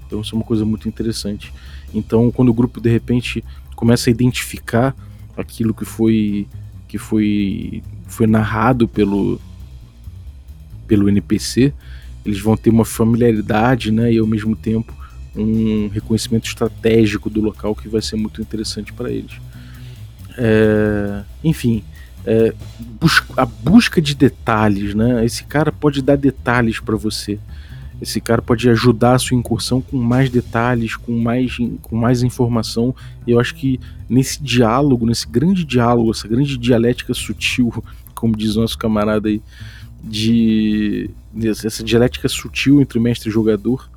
Então 0.05 0.21
isso 0.21 0.33
é 0.33 0.37
uma 0.37 0.45
coisa 0.45 0.65
muito 0.65 0.87
interessante. 0.87 1.53
Então 1.93 2.31
quando 2.31 2.49
o 2.49 2.53
grupo 2.53 2.81
de 2.81 2.89
repente 2.89 3.43
começa 3.75 4.09
a 4.09 4.11
identificar 4.11 4.95
aquilo 5.37 5.73
que 5.73 5.85
foi 5.85 6.47
que 6.87 6.97
foi 6.97 7.83
foi 8.07 8.25
narrado 8.25 8.87
pelo 8.87 9.39
pelo 10.87 11.07
NPC, 11.07 11.71
eles 12.29 12.41
vão 12.41 12.55
ter 12.55 12.69
uma 12.69 12.85
familiaridade, 12.85 13.91
né, 13.91 14.13
e 14.13 14.19
ao 14.19 14.27
mesmo 14.27 14.55
tempo 14.55 14.93
um 15.35 15.87
reconhecimento 15.89 16.47
estratégico 16.47 17.29
do 17.29 17.39
local 17.41 17.75
que 17.75 17.87
vai 17.87 18.01
ser 18.01 18.15
muito 18.15 18.41
interessante 18.41 18.91
para 18.91 19.11
eles. 19.11 19.33
É, 20.37 21.23
enfim, 21.43 21.83
é, 22.25 22.53
a 23.37 23.45
busca 23.45 24.01
de 24.01 24.15
detalhes, 24.15 24.93
né? 24.93 25.25
Esse 25.25 25.43
cara 25.43 25.71
pode 25.71 26.01
dar 26.01 26.17
detalhes 26.17 26.79
para 26.79 26.95
você. 26.95 27.39
Esse 28.01 28.21
cara 28.21 28.41
pode 28.41 28.69
ajudar 28.69 29.15
a 29.15 29.19
sua 29.19 29.35
incursão 29.35 29.81
com 29.81 29.97
mais 29.97 30.29
detalhes, 30.29 30.95
com 30.95 31.19
mais, 31.19 31.57
com 31.81 31.95
mais 31.95 32.23
informação. 32.23 32.95
E 33.27 33.31
eu 33.31 33.39
acho 33.39 33.55
que 33.55 33.79
nesse 34.09 34.41
diálogo, 34.41 35.05
nesse 35.05 35.27
grande 35.27 35.65
diálogo, 35.65 36.11
essa 36.11 36.27
grande 36.27 36.57
dialética 36.57 37.13
sutil, 37.13 37.83
como 38.15 38.35
diz 38.35 38.55
nosso 38.55 38.77
camarada 38.77 39.27
aí, 39.27 39.41
de 40.03 41.09
essa 41.63 41.83
dialética 41.83 42.27
sutil 42.27 42.81
entre 42.81 42.99
mestre 42.99 43.29
e 43.29 43.33
jogador, 43.33 43.89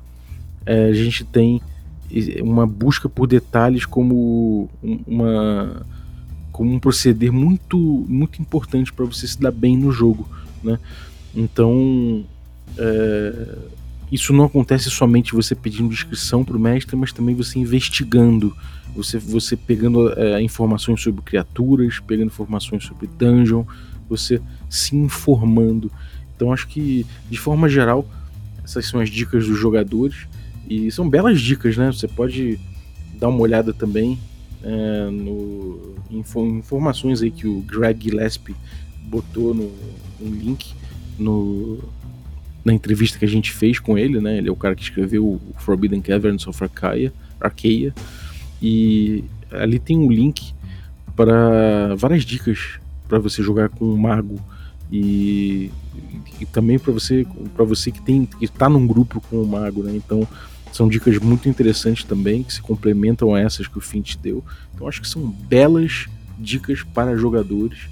é, 0.65 0.85
a 0.85 0.93
gente 0.93 1.23
tem 1.23 1.61
uma 2.41 2.67
busca 2.67 3.09
por 3.09 3.27
detalhes 3.27 3.85
como 3.85 4.69
uma 5.07 5.85
como 6.51 6.71
um 6.71 6.79
proceder 6.79 7.31
muito 7.31 7.77
muito 8.07 8.39
importante 8.39 8.93
para 8.93 9.05
você 9.05 9.27
se 9.27 9.39
dar 9.39 9.51
bem 9.51 9.75
no 9.75 9.91
jogo, 9.91 10.27
né? 10.63 10.77
Então 11.35 12.23
é, 12.77 13.57
isso 14.11 14.31
não 14.31 14.45
acontece 14.45 14.91
somente 14.91 15.33
você 15.33 15.55
pedindo 15.55 15.89
descrição 15.89 16.43
para 16.43 16.55
o 16.55 16.59
mestre, 16.59 16.95
mas 16.95 17.11
também 17.11 17.33
você 17.33 17.57
investigando, 17.57 18.55
você 18.95 19.17
você 19.17 19.57
pegando 19.57 20.13
é, 20.13 20.39
informações 20.41 21.01
sobre 21.01 21.23
criaturas, 21.23 21.99
pegando 21.99 22.27
informações 22.27 22.83
sobre 22.83 23.07
dungeon, 23.07 23.63
você 24.07 24.39
se 24.73 24.95
informando. 24.95 25.91
Então 26.35 26.51
acho 26.51 26.67
que 26.67 27.05
de 27.29 27.37
forma 27.37 27.69
geral 27.69 28.07
essas 28.63 28.87
são 28.87 28.99
as 28.99 29.09
dicas 29.09 29.47
dos 29.47 29.57
jogadores. 29.57 30.27
E 30.67 30.89
são 30.91 31.07
belas 31.07 31.39
dicas, 31.39 31.77
né? 31.77 31.91
Você 31.91 32.07
pode 32.07 32.59
dar 33.19 33.29
uma 33.29 33.39
olhada 33.39 33.73
também 33.73 34.17
é, 34.63 35.09
no, 35.11 35.95
em 36.09 36.23
informações 36.57 37.21
aí 37.21 37.29
que 37.29 37.47
o 37.47 37.59
Greg 37.61 38.09
Gillespie 38.09 38.55
botou 39.03 39.53
no, 39.53 39.71
no 40.19 40.35
link 40.35 40.73
no, 41.19 41.79
na 42.65 42.73
entrevista 42.73 43.19
que 43.19 43.25
a 43.25 43.27
gente 43.27 43.51
fez 43.51 43.77
com 43.77 43.97
ele, 43.97 44.19
né? 44.19 44.37
Ele 44.37 44.49
é 44.49 44.51
o 44.51 44.55
cara 44.55 44.73
que 44.73 44.81
escreveu 44.81 45.23
o 45.23 45.41
Forbidden 45.59 46.01
Caverns 46.01 46.47
of 46.47 46.63
Arcaia, 46.63 47.13
Arcaia 47.39 47.93
e 48.61 49.23
ali 49.51 49.77
tem 49.77 49.97
um 49.97 50.09
link 50.09 50.53
para 51.15 51.93
várias 51.95 52.23
dicas 52.23 52.79
para 53.07 53.19
você 53.19 53.43
jogar 53.43 53.69
com 53.69 53.85
um 53.85 53.97
mago 53.97 54.39
e, 54.95 55.71
e 56.39 56.45
também 56.45 56.77
para 56.77 56.93
você 56.93 57.25
para 57.55 57.65
você 57.65 57.91
que 57.91 57.99
tem 57.99 58.27
que 58.27 58.45
está 58.45 58.69
num 58.69 58.85
grupo 58.85 59.19
com 59.21 59.41
o 59.41 59.47
mago, 59.47 59.81
né? 59.81 59.91
Então 59.95 60.27
são 60.71 60.87
dicas 60.87 61.17
muito 61.17 61.49
interessantes 61.49 62.03
também, 62.03 62.43
que 62.43 62.53
se 62.53 62.61
complementam 62.61 63.33
a 63.33 63.39
essas 63.39 63.67
que 63.67 63.77
o 63.77 63.81
Fint 63.81 64.17
deu. 64.17 64.43
Então 64.73 64.87
acho 64.87 65.01
que 65.01 65.07
são 65.07 65.25
belas 65.25 66.05
dicas 66.37 66.83
para 66.83 67.17
jogadores 67.17 67.89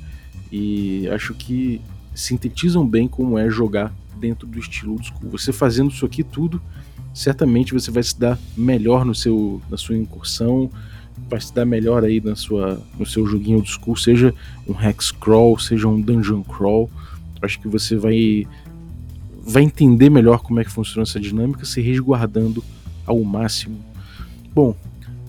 e 0.51 1.07
acho 1.09 1.33
que 1.33 1.81
sintetizam 2.13 2.87
bem 2.87 3.07
como 3.07 3.37
é 3.37 3.49
jogar 3.49 3.91
dentro 4.19 4.47
do 4.47 4.59
estilo 4.59 5.01
school. 5.03 5.31
Você 5.31 5.51
fazendo 5.51 5.89
isso 5.89 6.05
aqui 6.05 6.23
tudo, 6.23 6.61
certamente 7.15 7.73
você 7.73 7.89
vai 7.89 8.03
se 8.03 8.19
dar 8.19 8.37
melhor 8.55 9.05
no 9.05 9.15
seu, 9.15 9.59
na 9.71 9.77
sua 9.77 9.97
incursão, 9.97 10.69
vai 11.31 11.39
se 11.39 11.53
dar 11.53 11.65
melhor 11.65 12.03
aí 12.03 12.19
na 12.19 12.35
sua, 12.35 12.81
no 12.99 13.05
seu 13.05 13.25
joguinho 13.25 13.57
old 13.57 13.71
school, 13.71 13.95
seja 13.95 14.33
um 14.67 14.79
hex 14.79 15.11
crawl, 15.11 15.57
seja 15.57 15.87
um 15.87 15.99
dungeon 15.99 16.43
crawl. 16.43 16.91
Acho 17.41 17.59
que 17.59 17.67
você 17.67 17.95
vai 17.95 18.45
vai 19.43 19.63
entender 19.63 20.09
melhor 20.09 20.39
como 20.39 20.59
é 20.59 20.63
que 20.63 20.69
funciona 20.69 21.01
essa 21.01 21.19
dinâmica, 21.19 21.65
se 21.65 21.81
resguardando 21.81 22.63
ao 23.07 23.23
máximo. 23.23 23.79
Bom, 24.53 24.75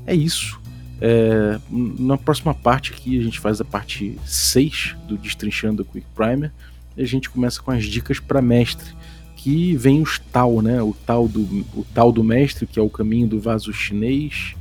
é 0.05 0.15
isso. 0.15 0.61
É, 1.01 1.59
na 1.71 2.19
próxima 2.19 2.53
parte 2.53 2.93
aqui 2.93 3.19
a 3.19 3.23
gente 3.23 3.41
faz 3.41 3.61
a 3.61 3.65
parte 3.65 4.19
6 4.25 4.97
do 5.09 5.17
Destrinchando 5.17 5.85
Quick 5.85 6.07
Primer 6.15 6.53
e 6.97 7.03
a 7.03 7.07
gente 7.07 7.31
começa 7.31 7.63
com 7.63 7.71
as 7.71 7.85
dicas 7.85 8.21
para 8.21 8.43
mestre, 8.43 8.93
que 9.37 9.75
vem 9.77 10.03
os 10.03 10.19
tal, 10.19 10.61
né? 10.61 10.83
O 10.83 10.95
tal 11.07 11.27
do 11.27 11.41
o 11.75 11.87
tal 11.95 12.13
do 12.13 12.23
mestre, 12.23 12.67
que 12.67 12.79
é 12.79 12.83
o 12.83 12.91
caminho 12.91 13.27
do 13.27 13.41
vaso 13.41 13.73
chinês, 13.73 14.55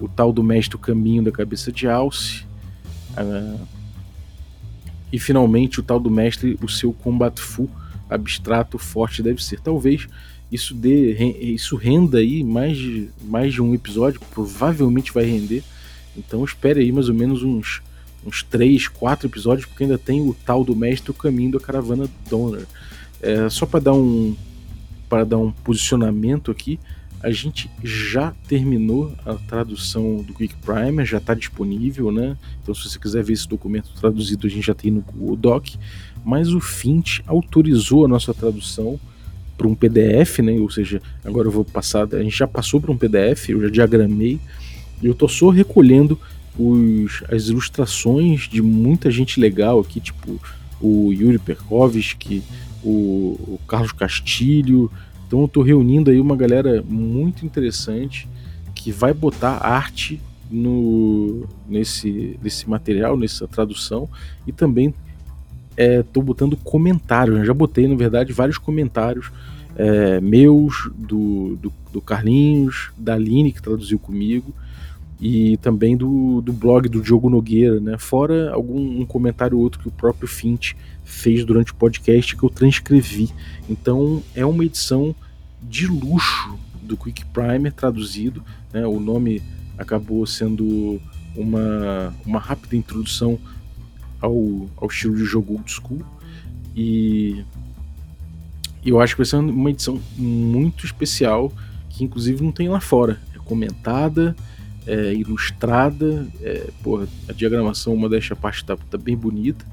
o 0.00 0.08
tal 0.08 0.32
do 0.32 0.42
mestre 0.42 0.78
caminho 0.78 1.22
da 1.22 1.32
cabeça 1.32 1.72
de 1.72 1.88
alce, 1.88 2.44
uh, 3.16 3.66
e 5.12 5.18
finalmente 5.18 5.80
o 5.80 5.82
tal 5.82 5.98
do 5.98 6.10
mestre 6.10 6.58
o 6.62 6.68
seu 6.68 6.92
combat 6.92 7.40
fu 7.40 7.68
abstrato 8.08 8.78
forte 8.78 9.22
deve 9.22 9.42
ser. 9.42 9.60
Talvez 9.60 10.06
isso 10.50 10.74
dê 10.74 11.14
isso 11.40 11.76
renda 11.76 12.18
aí 12.18 12.42
mais 12.42 12.76
de, 12.76 13.08
mais 13.24 13.52
de 13.52 13.62
um 13.62 13.74
episódio, 13.74 14.20
provavelmente 14.32 15.12
vai 15.12 15.24
render. 15.24 15.62
Então 16.16 16.44
espere 16.44 16.80
aí 16.80 16.92
mais 16.92 17.08
ou 17.08 17.14
menos 17.14 17.42
uns 17.42 17.82
uns 18.26 18.42
3, 18.42 18.88
4 18.88 19.28
episódios, 19.28 19.66
porque 19.66 19.84
ainda 19.84 19.96
tem 19.96 20.20
o 20.20 20.34
tal 20.44 20.64
do 20.64 20.74
mestre 20.74 21.10
o 21.10 21.14
caminho 21.14 21.52
da 21.52 21.60
caravana 21.60 22.08
Donner. 22.28 22.66
É, 23.22 23.48
só 23.48 23.64
para 23.64 23.80
dar 23.80 23.94
um 23.94 24.36
para 25.08 25.24
dar 25.24 25.38
um 25.38 25.50
posicionamento 25.50 26.50
aqui, 26.50 26.78
a 27.22 27.30
gente 27.30 27.68
já 27.82 28.32
terminou 28.46 29.12
a 29.26 29.34
tradução 29.34 30.22
do 30.22 30.32
Quick 30.34 30.54
Primer, 30.56 31.04
já 31.04 31.18
está 31.18 31.34
disponível, 31.34 32.12
né? 32.12 32.36
Então, 32.62 32.74
se 32.74 32.88
você 32.88 32.98
quiser 32.98 33.24
ver 33.24 33.32
esse 33.32 33.48
documento 33.48 33.90
traduzido, 34.00 34.46
a 34.46 34.50
gente 34.50 34.66
já 34.66 34.74
tem 34.74 34.90
no 34.90 35.00
Google 35.00 35.36
Doc. 35.36 35.68
Mas 36.24 36.52
o 36.52 36.60
Fint 36.60 37.20
autorizou 37.26 38.04
a 38.04 38.08
nossa 38.08 38.32
tradução 38.32 39.00
para 39.56 39.66
um 39.66 39.74
PDF, 39.74 40.38
né? 40.38 40.52
Ou 40.52 40.70
seja, 40.70 41.02
agora 41.24 41.48
eu 41.48 41.52
vou 41.52 41.64
passar. 41.64 42.06
A 42.14 42.22
gente 42.22 42.36
já 42.36 42.46
passou 42.46 42.80
para 42.80 42.92
um 42.92 42.96
PDF, 42.96 43.48
eu 43.48 43.62
já 43.62 43.68
diagramei. 43.68 44.38
E 45.02 45.06
eu 45.06 45.12
estou 45.12 45.28
só 45.28 45.48
recolhendo 45.48 46.18
os, 46.58 47.22
as 47.28 47.48
ilustrações 47.48 48.48
de 48.48 48.62
muita 48.62 49.10
gente 49.10 49.40
legal 49.40 49.80
aqui, 49.80 50.00
tipo 50.00 50.40
o 50.80 51.12
Yuri 51.12 51.38
Perkovski, 51.38 52.42
o, 52.82 52.90
o 53.54 53.60
Carlos 53.66 53.92
Castilho, 53.92 54.90
então 55.28 55.40
eu 55.40 55.44
estou 55.44 55.62
reunindo 55.62 56.10
aí 56.10 56.18
uma 56.18 56.34
galera 56.34 56.82
muito 56.88 57.44
interessante 57.44 58.26
que 58.74 58.90
vai 58.90 59.12
botar 59.12 59.58
arte 59.58 60.18
no 60.50 61.44
nesse, 61.68 62.38
nesse 62.42 62.68
material, 62.68 63.14
nessa 63.14 63.46
tradução 63.46 64.08
e 64.46 64.52
também 64.52 64.94
é, 65.76 66.02
botando 66.02 66.56
comentários. 66.56 67.46
já 67.46 67.52
botei, 67.52 67.86
na 67.86 67.94
verdade, 67.94 68.32
vários 68.32 68.56
comentários 68.56 69.30
é, 69.76 70.18
meus, 70.18 70.90
do, 70.96 71.56
do, 71.56 71.72
do, 71.92 72.00
Carlinhos, 72.00 72.90
da 72.96 73.14
Aline, 73.14 73.52
que 73.52 73.62
traduziu 73.62 73.98
comigo, 73.98 74.52
e 75.20 75.58
também 75.58 75.94
do, 75.94 76.40
do 76.40 76.54
blog 76.54 76.88
do 76.88 77.02
Diogo 77.02 77.28
Nogueira, 77.28 77.78
né? 77.80 77.98
Fora 77.98 78.50
algum 78.50 79.00
um 79.00 79.04
comentário 79.04 79.58
ou 79.58 79.62
outro 79.62 79.78
que 79.80 79.88
o 79.88 79.92
próprio 79.92 80.26
Fint 80.26 80.72
fez 81.08 81.44
durante 81.44 81.72
o 81.72 81.74
podcast 81.74 82.36
que 82.36 82.42
eu 82.42 82.50
transcrevi. 82.50 83.30
Então 83.68 84.22
é 84.34 84.44
uma 84.44 84.64
edição 84.64 85.14
de 85.62 85.86
luxo 85.86 86.56
do 86.82 86.96
Quick 86.96 87.24
Primer 87.26 87.72
traduzido. 87.72 88.44
Né? 88.72 88.86
O 88.86 89.00
nome 89.00 89.42
acabou 89.76 90.26
sendo 90.26 91.00
uma, 91.34 92.14
uma 92.24 92.38
rápida 92.38 92.76
introdução 92.76 93.38
ao, 94.20 94.68
ao 94.76 94.88
estilo 94.88 95.16
de 95.16 95.24
jogo 95.24 95.54
old 95.54 95.70
school. 95.70 96.04
E 96.76 97.42
eu 98.84 99.00
acho 99.00 99.14
que 99.14 99.18
vai 99.18 99.26
ser 99.26 99.36
uma 99.36 99.70
edição 99.70 100.00
muito 100.16 100.84
especial, 100.84 101.52
que 101.88 102.04
inclusive 102.04 102.42
não 102.42 102.52
tem 102.52 102.68
lá 102.68 102.80
fora. 102.80 103.20
É 103.34 103.38
comentada, 103.38 104.36
é, 104.86 105.14
ilustrada. 105.14 106.26
É, 106.40 106.70
porra, 106.82 107.08
a 107.28 107.32
diagramação, 107.32 107.94
uma 107.94 108.08
desta 108.08 108.36
parte 108.36 108.64
tá, 108.64 108.76
tá, 108.76 108.98
bem 108.98 109.16
bonita. 109.16 109.64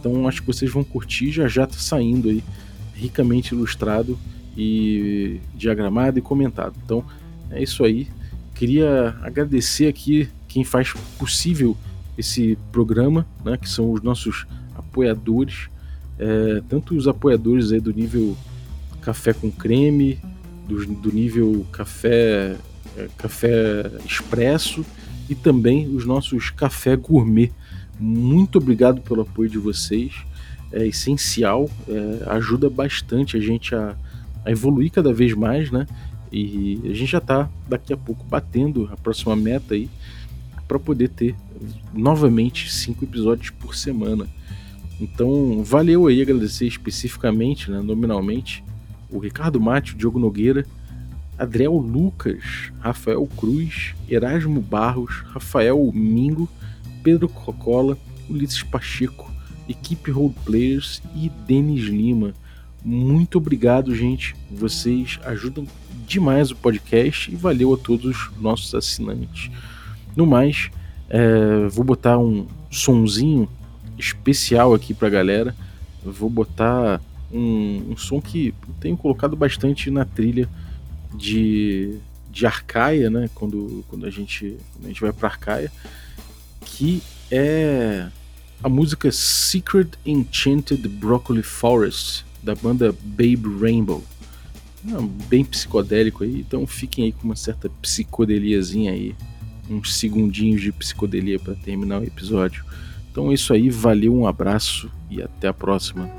Então 0.00 0.26
acho 0.26 0.40
que 0.40 0.46
vocês 0.46 0.72
vão 0.72 0.82
curtir. 0.82 1.30
Já 1.30 1.46
já 1.46 1.66
tá 1.66 1.76
saindo 1.76 2.30
aí, 2.30 2.42
ricamente 2.94 3.54
ilustrado 3.54 4.18
e 4.56 5.40
diagramado 5.54 6.18
e 6.18 6.22
comentado. 6.22 6.74
Então 6.84 7.04
é 7.50 7.62
isso 7.62 7.84
aí. 7.84 8.08
Queria 8.54 9.16
agradecer 9.22 9.86
aqui 9.86 10.28
quem 10.48 10.64
faz 10.64 10.92
possível 11.18 11.76
esse 12.18 12.58
programa, 12.72 13.26
né, 13.44 13.56
que 13.56 13.68
são 13.68 13.92
os 13.92 14.02
nossos 14.02 14.46
apoiadores, 14.74 15.68
é, 16.18 16.62
tanto 16.68 16.94
os 16.94 17.08
apoiadores 17.08 17.72
aí 17.72 17.80
do 17.80 17.92
nível 17.92 18.36
café 19.00 19.32
com 19.32 19.50
creme, 19.50 20.18
do, 20.68 20.84
do 20.86 21.12
nível 21.12 21.64
café 21.72 22.56
é, 22.96 23.08
café 23.16 23.90
expresso 24.04 24.84
e 25.28 25.34
também 25.34 25.88
os 25.88 26.04
nossos 26.04 26.50
café 26.50 26.96
gourmet. 26.96 27.52
Muito 28.00 28.56
obrigado 28.56 29.02
pelo 29.02 29.20
apoio 29.20 29.50
de 29.50 29.58
vocês, 29.58 30.14
é 30.72 30.86
essencial, 30.86 31.68
é, 31.86 32.30
ajuda 32.30 32.70
bastante 32.70 33.36
a 33.36 33.40
gente 33.40 33.74
a, 33.74 33.94
a 34.44 34.50
evoluir 34.50 34.90
cada 34.90 35.12
vez 35.12 35.34
mais, 35.34 35.70
né? 35.70 35.86
E 36.32 36.80
a 36.84 36.94
gente 36.94 37.10
já 37.10 37.18
está 37.18 37.50
daqui 37.68 37.92
a 37.92 37.96
pouco 37.96 38.24
batendo 38.24 38.88
a 38.90 38.96
próxima 38.96 39.36
meta 39.36 39.74
aí 39.74 39.90
para 40.66 40.78
poder 40.78 41.08
ter 41.08 41.34
novamente 41.92 42.72
cinco 42.72 43.04
episódios 43.04 43.50
por 43.50 43.74
semana. 43.74 44.26
Então, 45.00 45.62
valeu 45.64 46.06
aí 46.06 46.22
agradecer 46.22 46.66
especificamente, 46.66 47.70
né, 47.70 47.80
nominalmente, 47.82 48.62
o 49.10 49.18
Ricardo 49.18 49.60
Mate, 49.60 49.94
o 49.94 49.96
Diogo 49.96 50.18
Nogueira, 50.18 50.64
Adriel 51.36 51.76
Lucas, 51.76 52.70
Rafael 52.78 53.26
Cruz, 53.36 53.94
Erasmo 54.08 54.60
Barros, 54.60 55.22
Rafael 55.26 55.90
Mingo, 55.92 56.48
Pedro 57.02 57.28
Cocola, 57.28 57.96
Ulisses 58.28 58.62
Pacheco, 58.62 59.30
equipe 59.68 60.10
Roleplayers 60.10 61.02
e 61.14 61.28
Denis 61.46 61.84
Lima. 61.84 62.34
Muito 62.84 63.38
obrigado, 63.38 63.94
gente. 63.94 64.34
Vocês 64.50 65.18
ajudam 65.24 65.66
demais 66.06 66.50
o 66.50 66.56
podcast 66.56 67.30
e 67.30 67.36
valeu 67.36 67.74
a 67.74 67.78
todos 67.78 68.04
os 68.04 68.36
nossos 68.40 68.74
assinantes. 68.74 69.50
No 70.16 70.26
mais, 70.26 70.70
é, 71.08 71.68
vou 71.68 71.84
botar 71.84 72.18
um 72.18 72.46
sonzinho 72.70 73.48
especial 73.98 74.74
aqui 74.74 74.94
pra 74.94 75.08
galera. 75.08 75.54
Vou 76.04 76.30
botar 76.30 77.00
um, 77.32 77.90
um 77.90 77.96
som 77.96 78.20
que 78.20 78.54
tenho 78.80 78.96
colocado 78.96 79.36
bastante 79.36 79.90
na 79.90 80.04
trilha 80.04 80.48
de, 81.14 81.98
de 82.30 82.46
Arcaia, 82.46 83.10
né? 83.10 83.28
Quando, 83.34 83.84
quando, 83.88 84.06
a 84.06 84.10
gente, 84.10 84.56
quando 84.72 84.84
a 84.84 84.88
gente 84.88 85.00
vai 85.00 85.12
para 85.12 85.28
Arcaia, 85.28 85.70
que 86.60 87.02
é 87.30 88.08
a 88.62 88.68
música 88.68 89.10
Secret 89.10 89.90
Enchanted 90.04 90.86
Broccoli 90.88 91.42
Forest 91.42 92.24
da 92.42 92.54
banda 92.54 92.94
Babe 93.02 93.58
Rainbow. 93.60 94.02
É 94.86 95.26
bem 95.28 95.44
psicodélico 95.44 96.24
aí, 96.24 96.40
então 96.40 96.66
fiquem 96.66 97.04
aí 97.04 97.12
com 97.12 97.24
uma 97.24 97.36
certa 97.36 97.68
psicodeliazinha 97.82 98.92
aí, 98.92 99.14
uns 99.68 99.94
segundinhos 99.96 100.62
de 100.62 100.72
psicodelia 100.72 101.38
para 101.38 101.54
terminar 101.54 102.00
o 102.00 102.04
episódio. 102.04 102.64
Então 103.10 103.30
é 103.30 103.34
isso 103.34 103.52
aí, 103.52 103.68
valeu, 103.68 104.14
um 104.14 104.26
abraço 104.26 104.90
e 105.10 105.22
até 105.22 105.48
a 105.48 105.52
próxima. 105.52 106.10